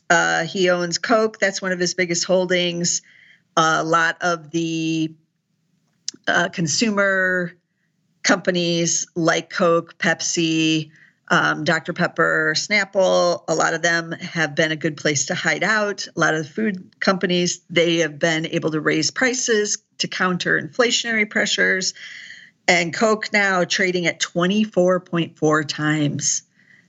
Uh, 0.09 0.43
he 0.45 0.69
owns 0.69 0.97
Coke, 0.97 1.39
that's 1.39 1.61
one 1.61 1.71
of 1.71 1.79
his 1.79 1.93
biggest 1.93 2.23
holdings. 2.25 3.01
a 3.57 3.83
lot 3.83 4.17
of 4.21 4.51
the 4.51 5.13
uh, 6.27 6.49
consumer 6.49 7.53
companies 8.23 9.07
like 9.15 9.49
Coke, 9.49 9.97
Pepsi, 9.97 10.91
um, 11.29 11.63
Dr. 11.63 11.93
Pepper, 11.93 12.53
Snapple, 12.55 13.43
a 13.47 13.55
lot 13.55 13.73
of 13.73 13.81
them 13.81 14.13
have 14.13 14.55
been 14.55 14.71
a 14.71 14.77
good 14.77 14.95
place 14.95 15.25
to 15.25 15.35
hide 15.35 15.63
out. 15.63 16.07
A 16.07 16.19
lot 16.19 16.33
of 16.33 16.43
the 16.43 16.49
food 16.49 16.99
companies, 16.99 17.59
they 17.69 17.97
have 17.97 18.17
been 18.17 18.45
able 18.47 18.71
to 18.71 18.79
raise 18.79 19.11
prices 19.11 19.77
to 19.97 20.07
counter 20.07 20.61
inflationary 20.61 21.29
pressures. 21.29 21.93
And 22.67 22.93
Coke 22.93 23.31
now 23.33 23.65
trading 23.65 24.05
at 24.05 24.21
24.4 24.21 25.67
times. 25.67 26.43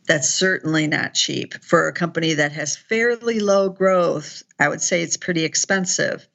That's 0.07 0.29
certainly 0.29 0.87
not 0.87 1.15
cheap 1.15 1.55
for 1.63 1.89
a 1.89 1.93
company 1.93 2.35
that 2.35 2.53
has 2.53 2.77
fairly 2.77 3.41
low 3.41 3.69
growth. 3.69 4.43
I 4.59 4.69
would 4.69 4.81
say 4.81 5.03
it's 5.03 5.17
pretty 5.17 5.45
expensive. 5.45 6.27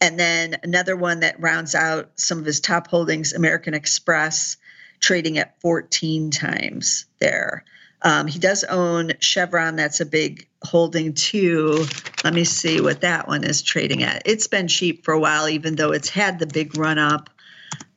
And 0.00 0.18
then 0.18 0.56
another 0.62 0.96
one 0.96 1.20
that 1.20 1.40
rounds 1.40 1.74
out 1.74 2.10
some 2.16 2.38
of 2.38 2.44
his 2.44 2.60
top 2.60 2.88
holdings, 2.88 3.32
American 3.32 3.74
Express 3.74 4.56
trading 5.04 5.36
at 5.38 5.60
14 5.60 6.30
times 6.30 7.04
there. 7.18 7.64
Um, 8.02 8.26
he 8.26 8.38
does 8.38 8.64
own 8.64 9.12
Chevron. 9.20 9.76
That's 9.76 10.00
a 10.00 10.06
big 10.06 10.48
holding 10.62 11.12
too. 11.12 11.86
Let 12.22 12.34
me 12.34 12.44
see 12.44 12.80
what 12.80 13.02
that 13.02 13.28
one 13.28 13.44
is 13.44 13.62
trading 13.62 14.02
at. 14.02 14.22
It's 14.24 14.46
been 14.46 14.66
cheap 14.66 15.04
for 15.04 15.12
a 15.12 15.20
while, 15.20 15.48
even 15.48 15.76
though 15.76 15.92
it's 15.92 16.08
had 16.08 16.38
the 16.38 16.46
big 16.46 16.76
run 16.76 16.98
up. 16.98 17.30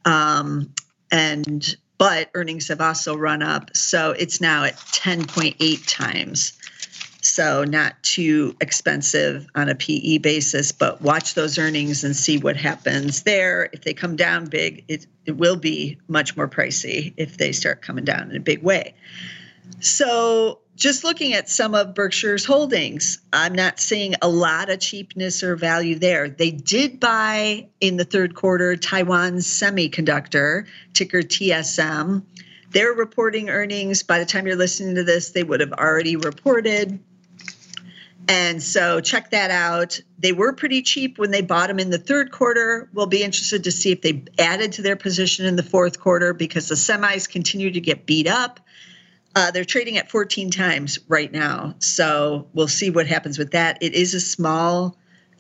Um, 0.05 0.73
and 1.11 1.75
but 1.97 2.29
earnings 2.33 2.67
have 2.67 2.81
also 2.81 3.17
run 3.17 3.41
up, 3.41 3.75
so 3.75 4.11
it's 4.11 4.39
now 4.39 4.65
at 4.65 4.75
10.8 4.75 5.83
times. 5.87 6.53
So 7.27 7.63
not 7.63 8.01
too 8.03 8.55
expensive 8.61 9.47
on 9.53 9.69
a 9.69 9.75
PE 9.75 10.19
basis, 10.19 10.71
but 10.71 11.01
watch 11.01 11.33
those 11.33 11.57
earnings 11.57 12.03
and 12.03 12.15
see 12.15 12.37
what 12.37 12.55
happens 12.55 13.23
there. 13.23 13.69
If 13.73 13.81
they 13.81 13.93
come 13.93 14.15
down 14.15 14.45
big, 14.45 14.85
it, 14.87 15.05
it 15.25 15.33
will 15.33 15.57
be 15.57 15.97
much 16.07 16.37
more 16.37 16.47
pricey 16.47 17.13
if 17.17 17.37
they 17.37 17.51
start 17.51 17.81
coming 17.81 18.05
down 18.05 18.31
in 18.31 18.37
a 18.37 18.39
big 18.39 18.63
way. 18.63 18.95
So 19.81 20.59
just 20.77 21.03
looking 21.03 21.33
at 21.33 21.49
some 21.49 21.75
of 21.75 21.93
Berkshire's 21.93 22.45
holdings, 22.45 23.19
I'm 23.33 23.53
not 23.53 23.79
seeing 23.79 24.15
a 24.21 24.29
lot 24.29 24.69
of 24.69 24.79
cheapness 24.79 25.43
or 25.43 25.55
value 25.55 25.99
there. 25.99 26.29
They 26.29 26.51
did 26.51 26.99
buy 26.99 27.67
in 27.81 27.97
the 27.97 28.05
third 28.05 28.35
quarter 28.35 28.77
Taiwan 28.77 29.37
Semiconductor, 29.37 30.65
ticker 30.93 31.23
TSM. 31.23 32.23
They're 32.71 32.93
reporting 32.93 33.49
earnings. 33.49 34.03
By 34.03 34.19
the 34.19 34.25
time 34.25 34.47
you're 34.47 34.55
listening 34.55 34.95
to 34.95 35.03
this, 35.03 35.31
they 35.31 35.43
would 35.43 35.59
have 35.59 35.73
already 35.73 36.15
reported. 36.15 36.99
And 38.27 38.61
so 38.61 38.99
check 38.99 39.31
that 39.31 39.51
out. 39.51 39.99
They 40.19 40.33
were 40.33 40.51
pretty 40.51 40.81
cheap 40.81 41.17
when 41.17 41.31
they 41.31 41.41
bought 41.41 41.67
them 41.67 41.79
in 41.79 41.91
the 41.91 41.97
third 41.97 42.31
quarter. 42.31 42.89
We'll 42.93 43.05
be 43.05 43.23
interested 43.23 43.63
to 43.63 43.71
see 43.71 43.91
if 43.91 44.01
they 44.01 44.25
added 44.37 44.73
to 44.73 44.81
their 44.81 44.97
position 44.97 45.45
in 45.45 45.55
the 45.55 45.63
fourth 45.63 45.99
quarter 45.99 46.33
because 46.33 46.67
the 46.67 46.75
semis 46.75 47.29
continue 47.29 47.71
to 47.71 47.79
get 47.79 48.05
beat 48.05 48.27
up. 48.27 48.59
Uh, 49.35 49.51
they're 49.51 49.63
trading 49.63 49.97
at 49.97 50.09
14 50.09 50.51
times 50.51 50.99
right 51.07 51.31
now. 51.31 51.75
So 51.79 52.47
we'll 52.53 52.67
see 52.67 52.89
what 52.89 53.07
happens 53.07 53.37
with 53.37 53.51
that. 53.51 53.77
It 53.81 53.93
is 53.93 54.13
a 54.13 54.19
small 54.19 54.97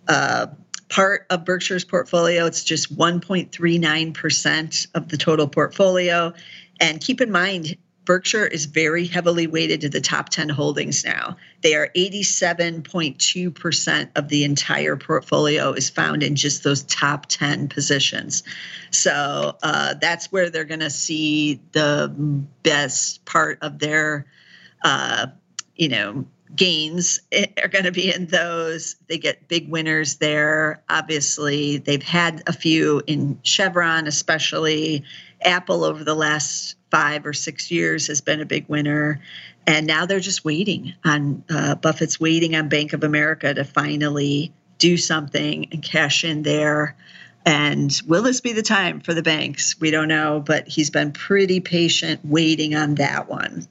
uh, 0.07 0.47
part 0.87 1.25
of 1.29 1.43
Berkshire's 1.43 1.83
portfolio. 1.83 2.45
It's 2.45 2.63
just 2.63 2.95
1.39% 2.95 4.87
of 4.93 5.09
the 5.09 5.17
total 5.17 5.47
portfolio. 5.47 6.33
And 6.79 7.01
keep 7.01 7.19
in 7.21 7.31
mind, 7.31 7.75
Berkshire 8.07 8.47
is 8.47 8.65
very 8.65 9.05
heavily 9.05 9.45
weighted 9.47 9.81
to 9.81 9.89
the 9.89 9.99
top 9.99 10.29
10 10.29 10.47
holdings 10.47 11.03
now. 11.03 11.35
They 11.61 11.75
are 11.75 11.89
87.2% 11.93 14.09
of 14.15 14.29
the 14.29 14.45
entire 14.45 14.95
portfolio 14.95 15.73
is 15.73 15.89
found 15.89 16.23
in 16.23 16.37
just 16.37 16.63
those 16.63 16.83
top 16.83 17.25
10 17.25 17.67
positions. 17.67 18.43
So 18.91 19.57
uh, 19.61 19.95
that's 19.95 20.31
where 20.31 20.49
they're 20.49 20.63
going 20.63 20.79
to 20.79 20.89
see 20.89 21.59
the 21.73 22.07
best 22.63 23.25
part 23.25 23.59
of 23.61 23.79
their, 23.79 24.25
uh, 24.85 25.27
you 25.75 25.89
know, 25.89 26.25
gains 26.55 27.19
are 27.61 27.67
going 27.67 27.83
to 27.83 27.91
be 27.91 28.15
in 28.15 28.27
those. 28.27 28.95
They 29.07 29.17
get 29.17 29.49
big 29.49 29.69
winners 29.69 30.15
there. 30.15 30.81
Obviously, 30.87 31.79
they've 31.79 32.01
had 32.01 32.41
a 32.47 32.53
few 32.53 33.01
in 33.05 33.37
Chevron, 33.43 34.07
especially 34.07 35.03
Apple 35.41 35.83
over 35.83 36.05
the 36.05 36.15
last 36.15 36.76
five 36.91 37.25
or 37.25 37.33
six 37.33 37.71
years 37.71 38.07
has 38.07 38.21
been 38.21 38.41
a 38.41 38.45
big 38.45 38.67
winner. 38.67 39.21
And 39.65 39.85
now 39.85 40.05
they're 40.05 40.19
just 40.19 40.45
waiting 40.45 40.93
on 41.03 41.43
uh, 41.49 41.75
Buffett's 41.75 42.19
waiting 42.19 42.55
on 42.55 42.69
Bank 42.69 42.93
of 42.93 43.03
America 43.03 43.53
to 43.53 43.63
finally 43.63 44.53
do 44.77 44.97
something 44.97 45.67
and 45.71 45.83
cash 45.83 46.23
in 46.23 46.43
there. 46.43 46.95
And 47.45 47.97
will 48.05 48.23
this 48.23 48.41
be 48.41 48.53
the 48.53 48.61
time 48.61 48.99
for 49.01 49.13
the 49.13 49.23
banks? 49.23 49.79
We 49.79 49.91
don't 49.91 50.07
know, 50.07 50.41
but 50.45 50.67
he's 50.67 50.89
been 50.89 51.11
pretty 51.11 51.59
patient 51.59 52.21
waiting 52.23 52.75
on 52.75 52.95
that 52.95 53.29
one. 53.29 53.67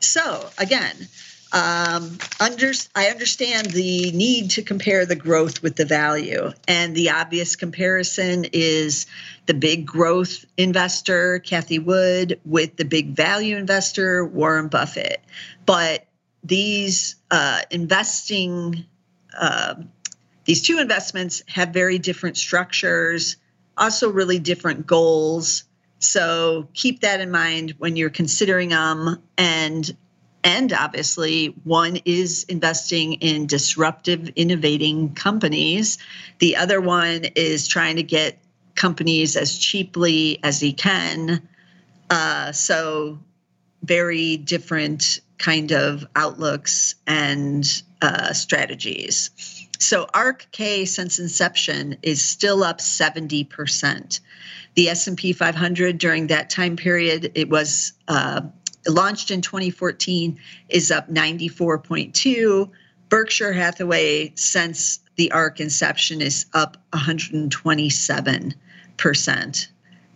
So, 0.00 0.50
again, 0.58 1.08
um, 1.52 2.16
under, 2.40 2.72
I 2.94 3.08
understand 3.08 3.70
the 3.70 4.10
need 4.12 4.50
to 4.52 4.62
compare 4.62 5.04
the 5.04 5.16
growth 5.16 5.62
with 5.62 5.76
the 5.76 5.84
value. 5.84 6.50
And 6.66 6.94
the 6.94 7.10
obvious 7.10 7.56
comparison 7.56 8.46
is 8.52 9.06
the 9.46 9.54
big 9.54 9.86
growth 9.86 10.46
investor, 10.56 11.40
Cathie 11.40 11.78
Wood, 11.78 12.40
with 12.46 12.76
the 12.76 12.86
big 12.86 13.14
value 13.14 13.56
investor, 13.56 14.24
Warren 14.24 14.68
Buffett. 14.68 15.22
But 15.66 16.06
these 16.42 17.16
uh, 17.30 17.60
investing, 17.70 18.86
uh, 19.38 19.74
these 20.46 20.62
two 20.62 20.78
investments 20.78 21.42
have 21.48 21.68
very 21.68 21.98
different 21.98 22.38
structures, 22.38 23.36
also 23.76 24.10
really 24.10 24.38
different 24.38 24.86
goals. 24.86 25.64
So 25.98 26.68
keep 26.72 27.00
that 27.00 27.20
in 27.20 27.30
mind 27.30 27.74
when 27.78 27.94
you're 27.96 28.10
considering 28.10 28.70
them. 28.70 29.22
And 29.36 29.96
and 30.44 30.72
obviously, 30.72 31.54
one 31.64 31.98
is 32.04 32.44
investing 32.44 33.14
in 33.14 33.46
disruptive, 33.46 34.28
innovating 34.34 35.14
companies. 35.14 35.98
The 36.38 36.56
other 36.56 36.80
one 36.80 37.24
is 37.36 37.68
trying 37.68 37.96
to 37.96 38.02
get 38.02 38.38
companies 38.74 39.36
as 39.36 39.56
cheaply 39.56 40.40
as 40.42 40.60
he 40.60 40.72
can. 40.72 41.48
Uh, 42.10 42.52
so, 42.52 43.18
very 43.84 44.36
different 44.36 45.20
kind 45.38 45.72
of 45.72 46.06
outlooks 46.16 46.94
and 47.06 47.82
uh, 48.00 48.32
strategies. 48.32 49.30
So 49.78 50.06
ARK 50.14 50.46
K 50.52 50.84
since 50.84 51.18
inception 51.18 51.96
is 52.02 52.22
still 52.22 52.62
up 52.62 52.78
70%. 52.78 54.20
The 54.74 54.88
S&P 54.88 55.32
500 55.32 55.98
during 55.98 56.28
that 56.28 56.48
time 56.48 56.76
period, 56.76 57.32
it 57.34 57.50
was 57.50 57.92
uh, 58.06 58.42
launched 58.86 59.30
in 59.30 59.40
2014 59.40 60.38
is 60.68 60.90
up 60.90 61.08
94.2 61.08 62.70
berkshire 63.08 63.52
hathaway 63.52 64.32
since 64.34 64.98
the 65.16 65.32
ark 65.32 65.60
inception 65.60 66.20
is 66.20 66.46
up 66.54 66.76
127% 66.92 69.66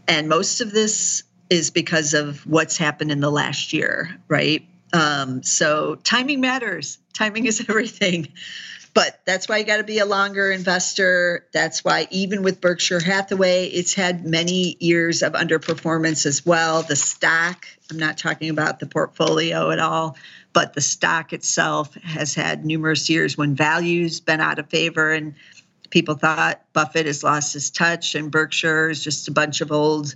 and 0.08 0.28
most 0.28 0.60
of 0.60 0.72
this 0.72 1.22
is 1.48 1.70
because 1.70 2.12
of 2.14 2.44
what's 2.46 2.76
happened 2.76 3.12
in 3.12 3.20
the 3.20 3.30
last 3.30 3.72
year 3.72 4.20
right? 4.28 4.66
Um, 4.92 5.42
so 5.42 5.96
timing 5.96 6.40
matters. 6.40 6.98
Timing 7.12 7.46
is 7.46 7.60
everything 7.68 8.28
but 8.96 9.20
that's 9.26 9.46
why 9.46 9.58
you 9.58 9.64
got 9.64 9.76
to 9.76 9.84
be 9.84 9.98
a 9.98 10.06
longer 10.06 10.50
investor. 10.50 11.44
That's 11.52 11.84
why, 11.84 12.08
even 12.10 12.42
with 12.42 12.62
Berkshire 12.62 12.98
Hathaway, 12.98 13.66
it's 13.66 13.92
had 13.92 14.24
many 14.24 14.78
years 14.80 15.22
of 15.22 15.34
underperformance 15.34 16.24
as 16.24 16.46
well. 16.46 16.82
The 16.82 16.96
stock, 16.96 17.66
I'm 17.90 17.98
not 17.98 18.16
talking 18.16 18.48
about 18.48 18.80
the 18.80 18.86
portfolio 18.86 19.70
at 19.70 19.80
all, 19.80 20.16
but 20.54 20.72
the 20.72 20.80
stock 20.80 21.34
itself 21.34 21.92
has 21.96 22.34
had 22.34 22.64
numerous 22.64 23.10
years 23.10 23.36
when 23.36 23.54
value's 23.54 24.18
been 24.18 24.40
out 24.40 24.58
of 24.58 24.70
favor 24.70 25.12
and 25.12 25.34
people 25.90 26.14
thought 26.14 26.62
Buffett 26.72 27.04
has 27.04 27.22
lost 27.22 27.52
his 27.52 27.68
touch 27.68 28.14
and 28.14 28.30
Berkshire 28.30 28.88
is 28.88 29.04
just 29.04 29.28
a 29.28 29.30
bunch 29.30 29.60
of 29.60 29.70
old 29.70 30.14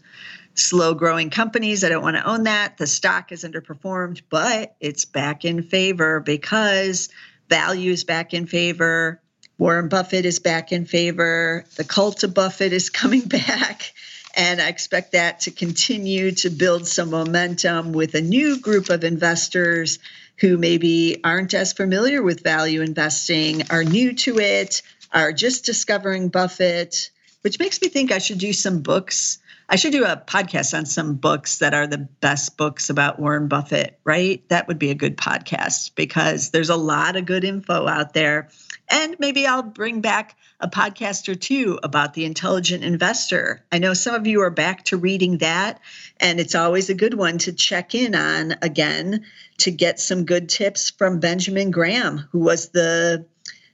slow 0.54 0.94
growing 0.94 1.28
companies. 1.28 1.84
I 1.84 1.90
don't 1.90 2.02
want 2.02 2.16
to 2.16 2.26
own 2.26 2.44
that. 2.44 2.78
The 2.78 2.86
stock 2.86 3.28
has 3.28 3.44
underperformed, 3.44 4.22
but 4.30 4.74
it's 4.80 5.04
back 5.04 5.44
in 5.44 5.62
favor 5.62 6.20
because 6.20 7.10
value 7.50 7.92
is 7.92 8.04
back 8.04 8.32
in 8.32 8.46
favor. 8.46 9.20
Warren 9.58 9.88
Buffett 9.90 10.24
is 10.24 10.38
back 10.38 10.72
in 10.72 10.86
favor. 10.86 11.66
The 11.76 11.84
cult 11.84 12.22
of 12.22 12.32
Buffett 12.32 12.72
is 12.72 12.88
coming 13.02 13.22
back. 13.22 13.92
And 14.34 14.62
I 14.62 14.68
expect 14.68 15.12
that 15.12 15.40
to 15.40 15.50
continue 15.50 16.30
to 16.36 16.50
build 16.50 16.86
some 16.86 17.10
momentum 17.10 17.92
with 17.92 18.14
a 18.14 18.20
new 18.22 18.60
group 18.60 18.88
of 18.88 19.04
investors 19.04 19.98
who 20.38 20.56
maybe 20.56 21.20
aren't 21.22 21.52
as 21.52 21.74
familiar 21.74 22.22
with 22.22 22.42
value 22.42 22.80
investing, 22.80 23.62
are 23.70 23.84
new 23.84 24.14
to 24.14 24.38
it, 24.38 24.82
are 25.12 25.32
just 25.32 25.66
discovering 25.66 26.28
Buffett, 26.28 27.10
which 27.42 27.58
makes 27.58 27.82
me 27.82 27.88
think 27.88 28.12
I 28.12 28.18
should 28.18 28.38
do 28.38 28.52
some 28.52 28.80
books 28.80 29.39
I 29.72 29.76
should 29.76 29.92
do 29.92 30.04
a 30.04 30.16
podcast 30.16 30.76
on 30.76 30.84
some 30.84 31.14
books 31.14 31.58
that 31.58 31.74
are 31.74 31.86
the 31.86 31.98
best 31.98 32.56
books 32.56 32.90
about 32.90 33.20
Warren 33.20 33.46
Buffett, 33.46 34.00
right? 34.02 34.42
That 34.48 34.66
would 34.66 34.80
be 34.80 34.90
a 34.90 34.96
good 34.96 35.16
podcast 35.16 35.94
because 35.94 36.50
there's 36.50 36.70
a 36.70 36.76
lot 36.76 37.14
of 37.14 37.24
good 37.24 37.44
info 37.44 37.86
out 37.86 38.12
there. 38.12 38.48
And 38.90 39.14
maybe 39.20 39.46
I'll 39.46 39.62
bring 39.62 40.00
back 40.00 40.36
a 40.58 40.66
podcast 40.66 41.28
or 41.28 41.36
two 41.36 41.78
about 41.84 42.14
the 42.14 42.24
intelligent 42.24 42.82
investor. 42.82 43.64
I 43.70 43.78
know 43.78 43.94
some 43.94 44.16
of 44.16 44.26
you 44.26 44.42
are 44.42 44.50
back 44.50 44.86
to 44.86 44.96
reading 44.96 45.38
that, 45.38 45.80
and 46.18 46.40
it's 46.40 46.56
always 46.56 46.90
a 46.90 46.94
good 46.94 47.14
one 47.14 47.38
to 47.38 47.52
check 47.52 47.94
in 47.94 48.16
on 48.16 48.56
again 48.62 49.24
to 49.58 49.70
get 49.70 50.00
some 50.00 50.24
good 50.24 50.48
tips 50.48 50.90
from 50.90 51.20
Benjamin 51.20 51.70
Graham, 51.70 52.28
who 52.32 52.40
was 52.40 52.70
the 52.70 53.24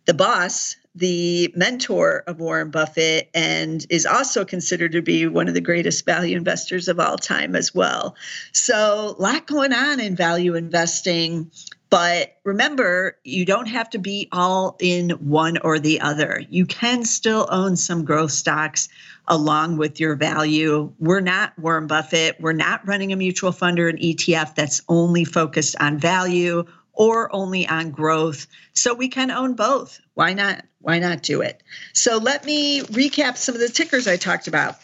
the 0.05 0.15
boss 0.15 0.77
the 0.97 1.53
mentor 1.55 2.25
of 2.27 2.41
Warren 2.41 2.71
Buffett 2.71 3.29
and 3.35 3.87
is 3.91 4.07
also 4.07 4.45
considered 4.45 4.93
to 4.93 5.03
be 5.03 5.27
one 5.27 5.47
of 5.47 5.55
the 5.55 5.61
greatest 5.61 6.07
value 6.07 6.37
investors 6.37 6.89
of 6.89 6.99
all 6.99 7.19
time 7.19 7.55
as 7.55 7.75
well. 7.75 8.17
So, 8.53 9.15
a 9.19 9.23
lot 9.23 9.47
going 9.47 9.73
on 9.73 10.01
in 10.01 10.17
value 10.17 10.55
investing. 10.55 11.51
But 11.89 12.37
remember, 12.45 13.17
you 13.23 13.45
don't 13.45 13.67
have 13.67 13.91
to 13.91 13.99
be 13.99 14.29
all 14.33 14.77
in 14.81 15.11
one 15.11 15.59
or 15.59 15.79
the 15.79 16.01
other. 16.01 16.43
You 16.51 16.67
can 16.67 17.05
still 17.05 17.47
own 17.51 17.77
some 17.77 18.05
growth 18.05 18.33
stocks 18.33 18.89
along 19.29 19.77
with 19.77 20.01
your 20.01 20.17
value. 20.17 20.93
We're 20.99 21.21
not 21.21 21.57
Warren 21.59 21.87
Buffett. 21.87 22.41
We're 22.41 22.53
not 22.53 22.87
running 22.89 23.13
a 23.13 23.17
mutual 23.17 23.53
fund 23.53 23.79
or 23.79 23.89
an 23.89 23.99
ETF 23.99 24.55
that's 24.55 24.83
only 24.89 25.25
focused 25.25 25.77
on 25.79 25.99
value 25.99 26.65
or 26.97 27.35
only 27.35 27.69
on 27.69 27.91
growth. 27.91 28.47
So 28.73 28.95
we 28.95 29.09
can 29.09 29.31
own 29.31 29.55
both. 29.55 30.01
Why 30.15 30.33
not? 30.33 30.65
Why 30.81 30.99
not 30.99 31.23
do 31.23 31.43
it? 31.43 31.63
So 31.93 32.19
let 32.19 32.45
me 32.45 32.81
recap 32.83 33.37
some 33.37 33.55
of 33.55 33.61
the 33.61 33.69
tickers 33.69 34.09
I 34.09 34.17
talked 34.17 34.49
about. 34.49 34.77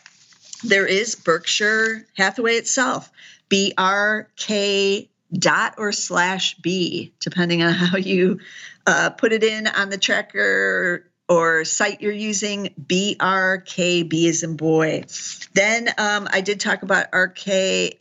There 0.64 0.86
is 0.86 1.14
Berkshire 1.16 2.06
Hathaway 2.16 2.54
itself, 2.54 3.10
BRK 3.50 5.08
dot 5.32 5.74
or 5.78 5.92
slash 5.92 6.54
B, 6.58 7.12
depending 7.20 7.62
on 7.62 7.72
how 7.72 7.96
you 7.96 8.40
uh, 8.86 9.10
put 9.10 9.32
it 9.32 9.42
in 9.42 9.66
on 9.66 9.90
the 9.90 9.98
tracker 9.98 11.10
or 11.28 11.64
site 11.64 12.00
you're 12.02 12.12
using, 12.12 12.74
BRKB 12.84 14.12
is 14.12 14.42
in 14.42 14.56
boy. 14.56 15.04
Then 15.54 15.88
um, 15.96 16.28
I 16.30 16.40
did 16.42 16.60
talk 16.60 16.82
about 16.82 17.10
RKARKK 17.12 17.94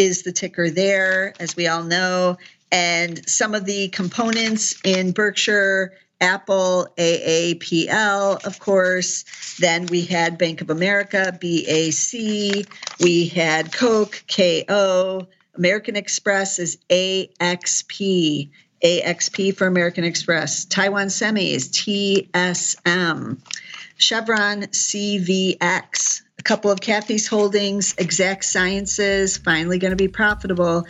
is 0.00 0.22
the 0.22 0.32
ticker 0.32 0.70
there, 0.70 1.34
as 1.38 1.54
we 1.56 1.68
all 1.68 1.84
know. 1.84 2.38
And 2.72 3.28
some 3.28 3.54
of 3.54 3.66
the 3.66 3.88
components 3.88 4.80
in 4.82 5.12
Berkshire, 5.12 5.92
Apple, 6.22 6.88
AAPL, 6.96 8.44
of 8.46 8.58
course. 8.60 9.24
Then 9.58 9.86
we 9.86 10.06
had 10.06 10.38
Bank 10.38 10.62
of 10.62 10.70
America, 10.70 11.36
BAC. 11.38 12.66
We 13.00 13.28
had 13.28 13.72
Coke, 13.72 14.24
KO. 14.34 15.28
American 15.56 15.96
Express 15.96 16.58
is 16.58 16.78
AXP. 16.88 18.50
AXP 18.82 19.54
for 19.54 19.66
American 19.66 20.04
Express. 20.04 20.64
Taiwan 20.64 21.10
Semi 21.10 21.52
is 21.52 21.68
TSM. 21.68 23.38
Chevron 23.98 24.62
CVX 24.62 26.22
a 26.40 26.42
couple 26.42 26.70
of 26.70 26.80
Cathie's 26.80 27.28
holdings, 27.28 27.94
Exact 27.98 28.46
Sciences, 28.46 29.36
finally 29.36 29.78
going 29.78 29.90
to 29.90 29.96
be 29.96 30.08
profitable, 30.08 30.86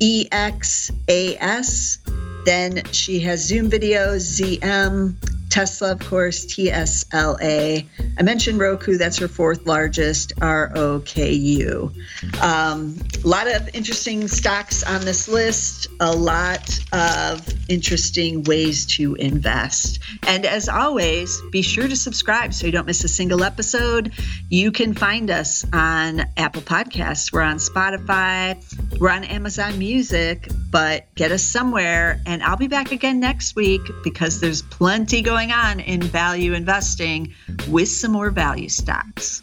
EXAS. 0.00 1.98
Then 2.44 2.84
she 2.92 3.18
has 3.20 3.44
Zoom 3.44 3.68
videos, 3.68 4.40
ZM, 4.40 5.14
Tesla, 5.52 5.92
of 5.92 6.00
course, 6.00 6.46
TSLA. 6.46 7.86
I 8.18 8.22
mentioned 8.22 8.58
Roku, 8.58 8.96
that's 8.96 9.18
her 9.18 9.28
fourth 9.28 9.66
largest, 9.66 10.32
R 10.40 10.72
O 10.74 11.00
K 11.00 11.30
U. 11.30 11.92
Um, 12.40 12.98
a 13.22 13.28
lot 13.28 13.46
of 13.46 13.68
interesting 13.74 14.28
stocks 14.28 14.82
on 14.82 15.02
this 15.02 15.28
list, 15.28 15.88
a 16.00 16.10
lot 16.10 16.80
of 16.92 17.46
interesting 17.68 18.44
ways 18.44 18.86
to 18.86 19.14
invest. 19.16 19.98
And 20.26 20.46
as 20.46 20.70
always, 20.70 21.38
be 21.50 21.60
sure 21.60 21.86
to 21.86 21.96
subscribe 21.96 22.54
so 22.54 22.64
you 22.64 22.72
don't 22.72 22.86
miss 22.86 23.04
a 23.04 23.08
single 23.08 23.44
episode. 23.44 24.12
You 24.48 24.72
can 24.72 24.94
find 24.94 25.30
us 25.30 25.66
on 25.74 26.22
Apple 26.38 26.62
Podcasts, 26.62 27.30
we're 27.30 27.42
on 27.42 27.56
Spotify, 27.56 28.56
we're 28.98 29.10
on 29.10 29.24
Amazon 29.24 29.78
Music, 29.78 30.48
but 30.70 31.14
get 31.14 31.30
us 31.30 31.42
somewhere. 31.42 32.22
And 32.24 32.42
I'll 32.42 32.56
be 32.56 32.68
back 32.68 32.90
again 32.90 33.20
next 33.20 33.54
week 33.54 33.82
because 34.02 34.40
there's 34.40 34.62
plenty 34.62 35.20
going 35.20 35.41
going 35.42 35.52
on 35.52 35.80
in 35.80 36.00
value 36.00 36.52
investing 36.52 37.34
with 37.68 37.88
some 37.88 38.12
more 38.12 38.30
value 38.30 38.68
stocks. 38.68 39.42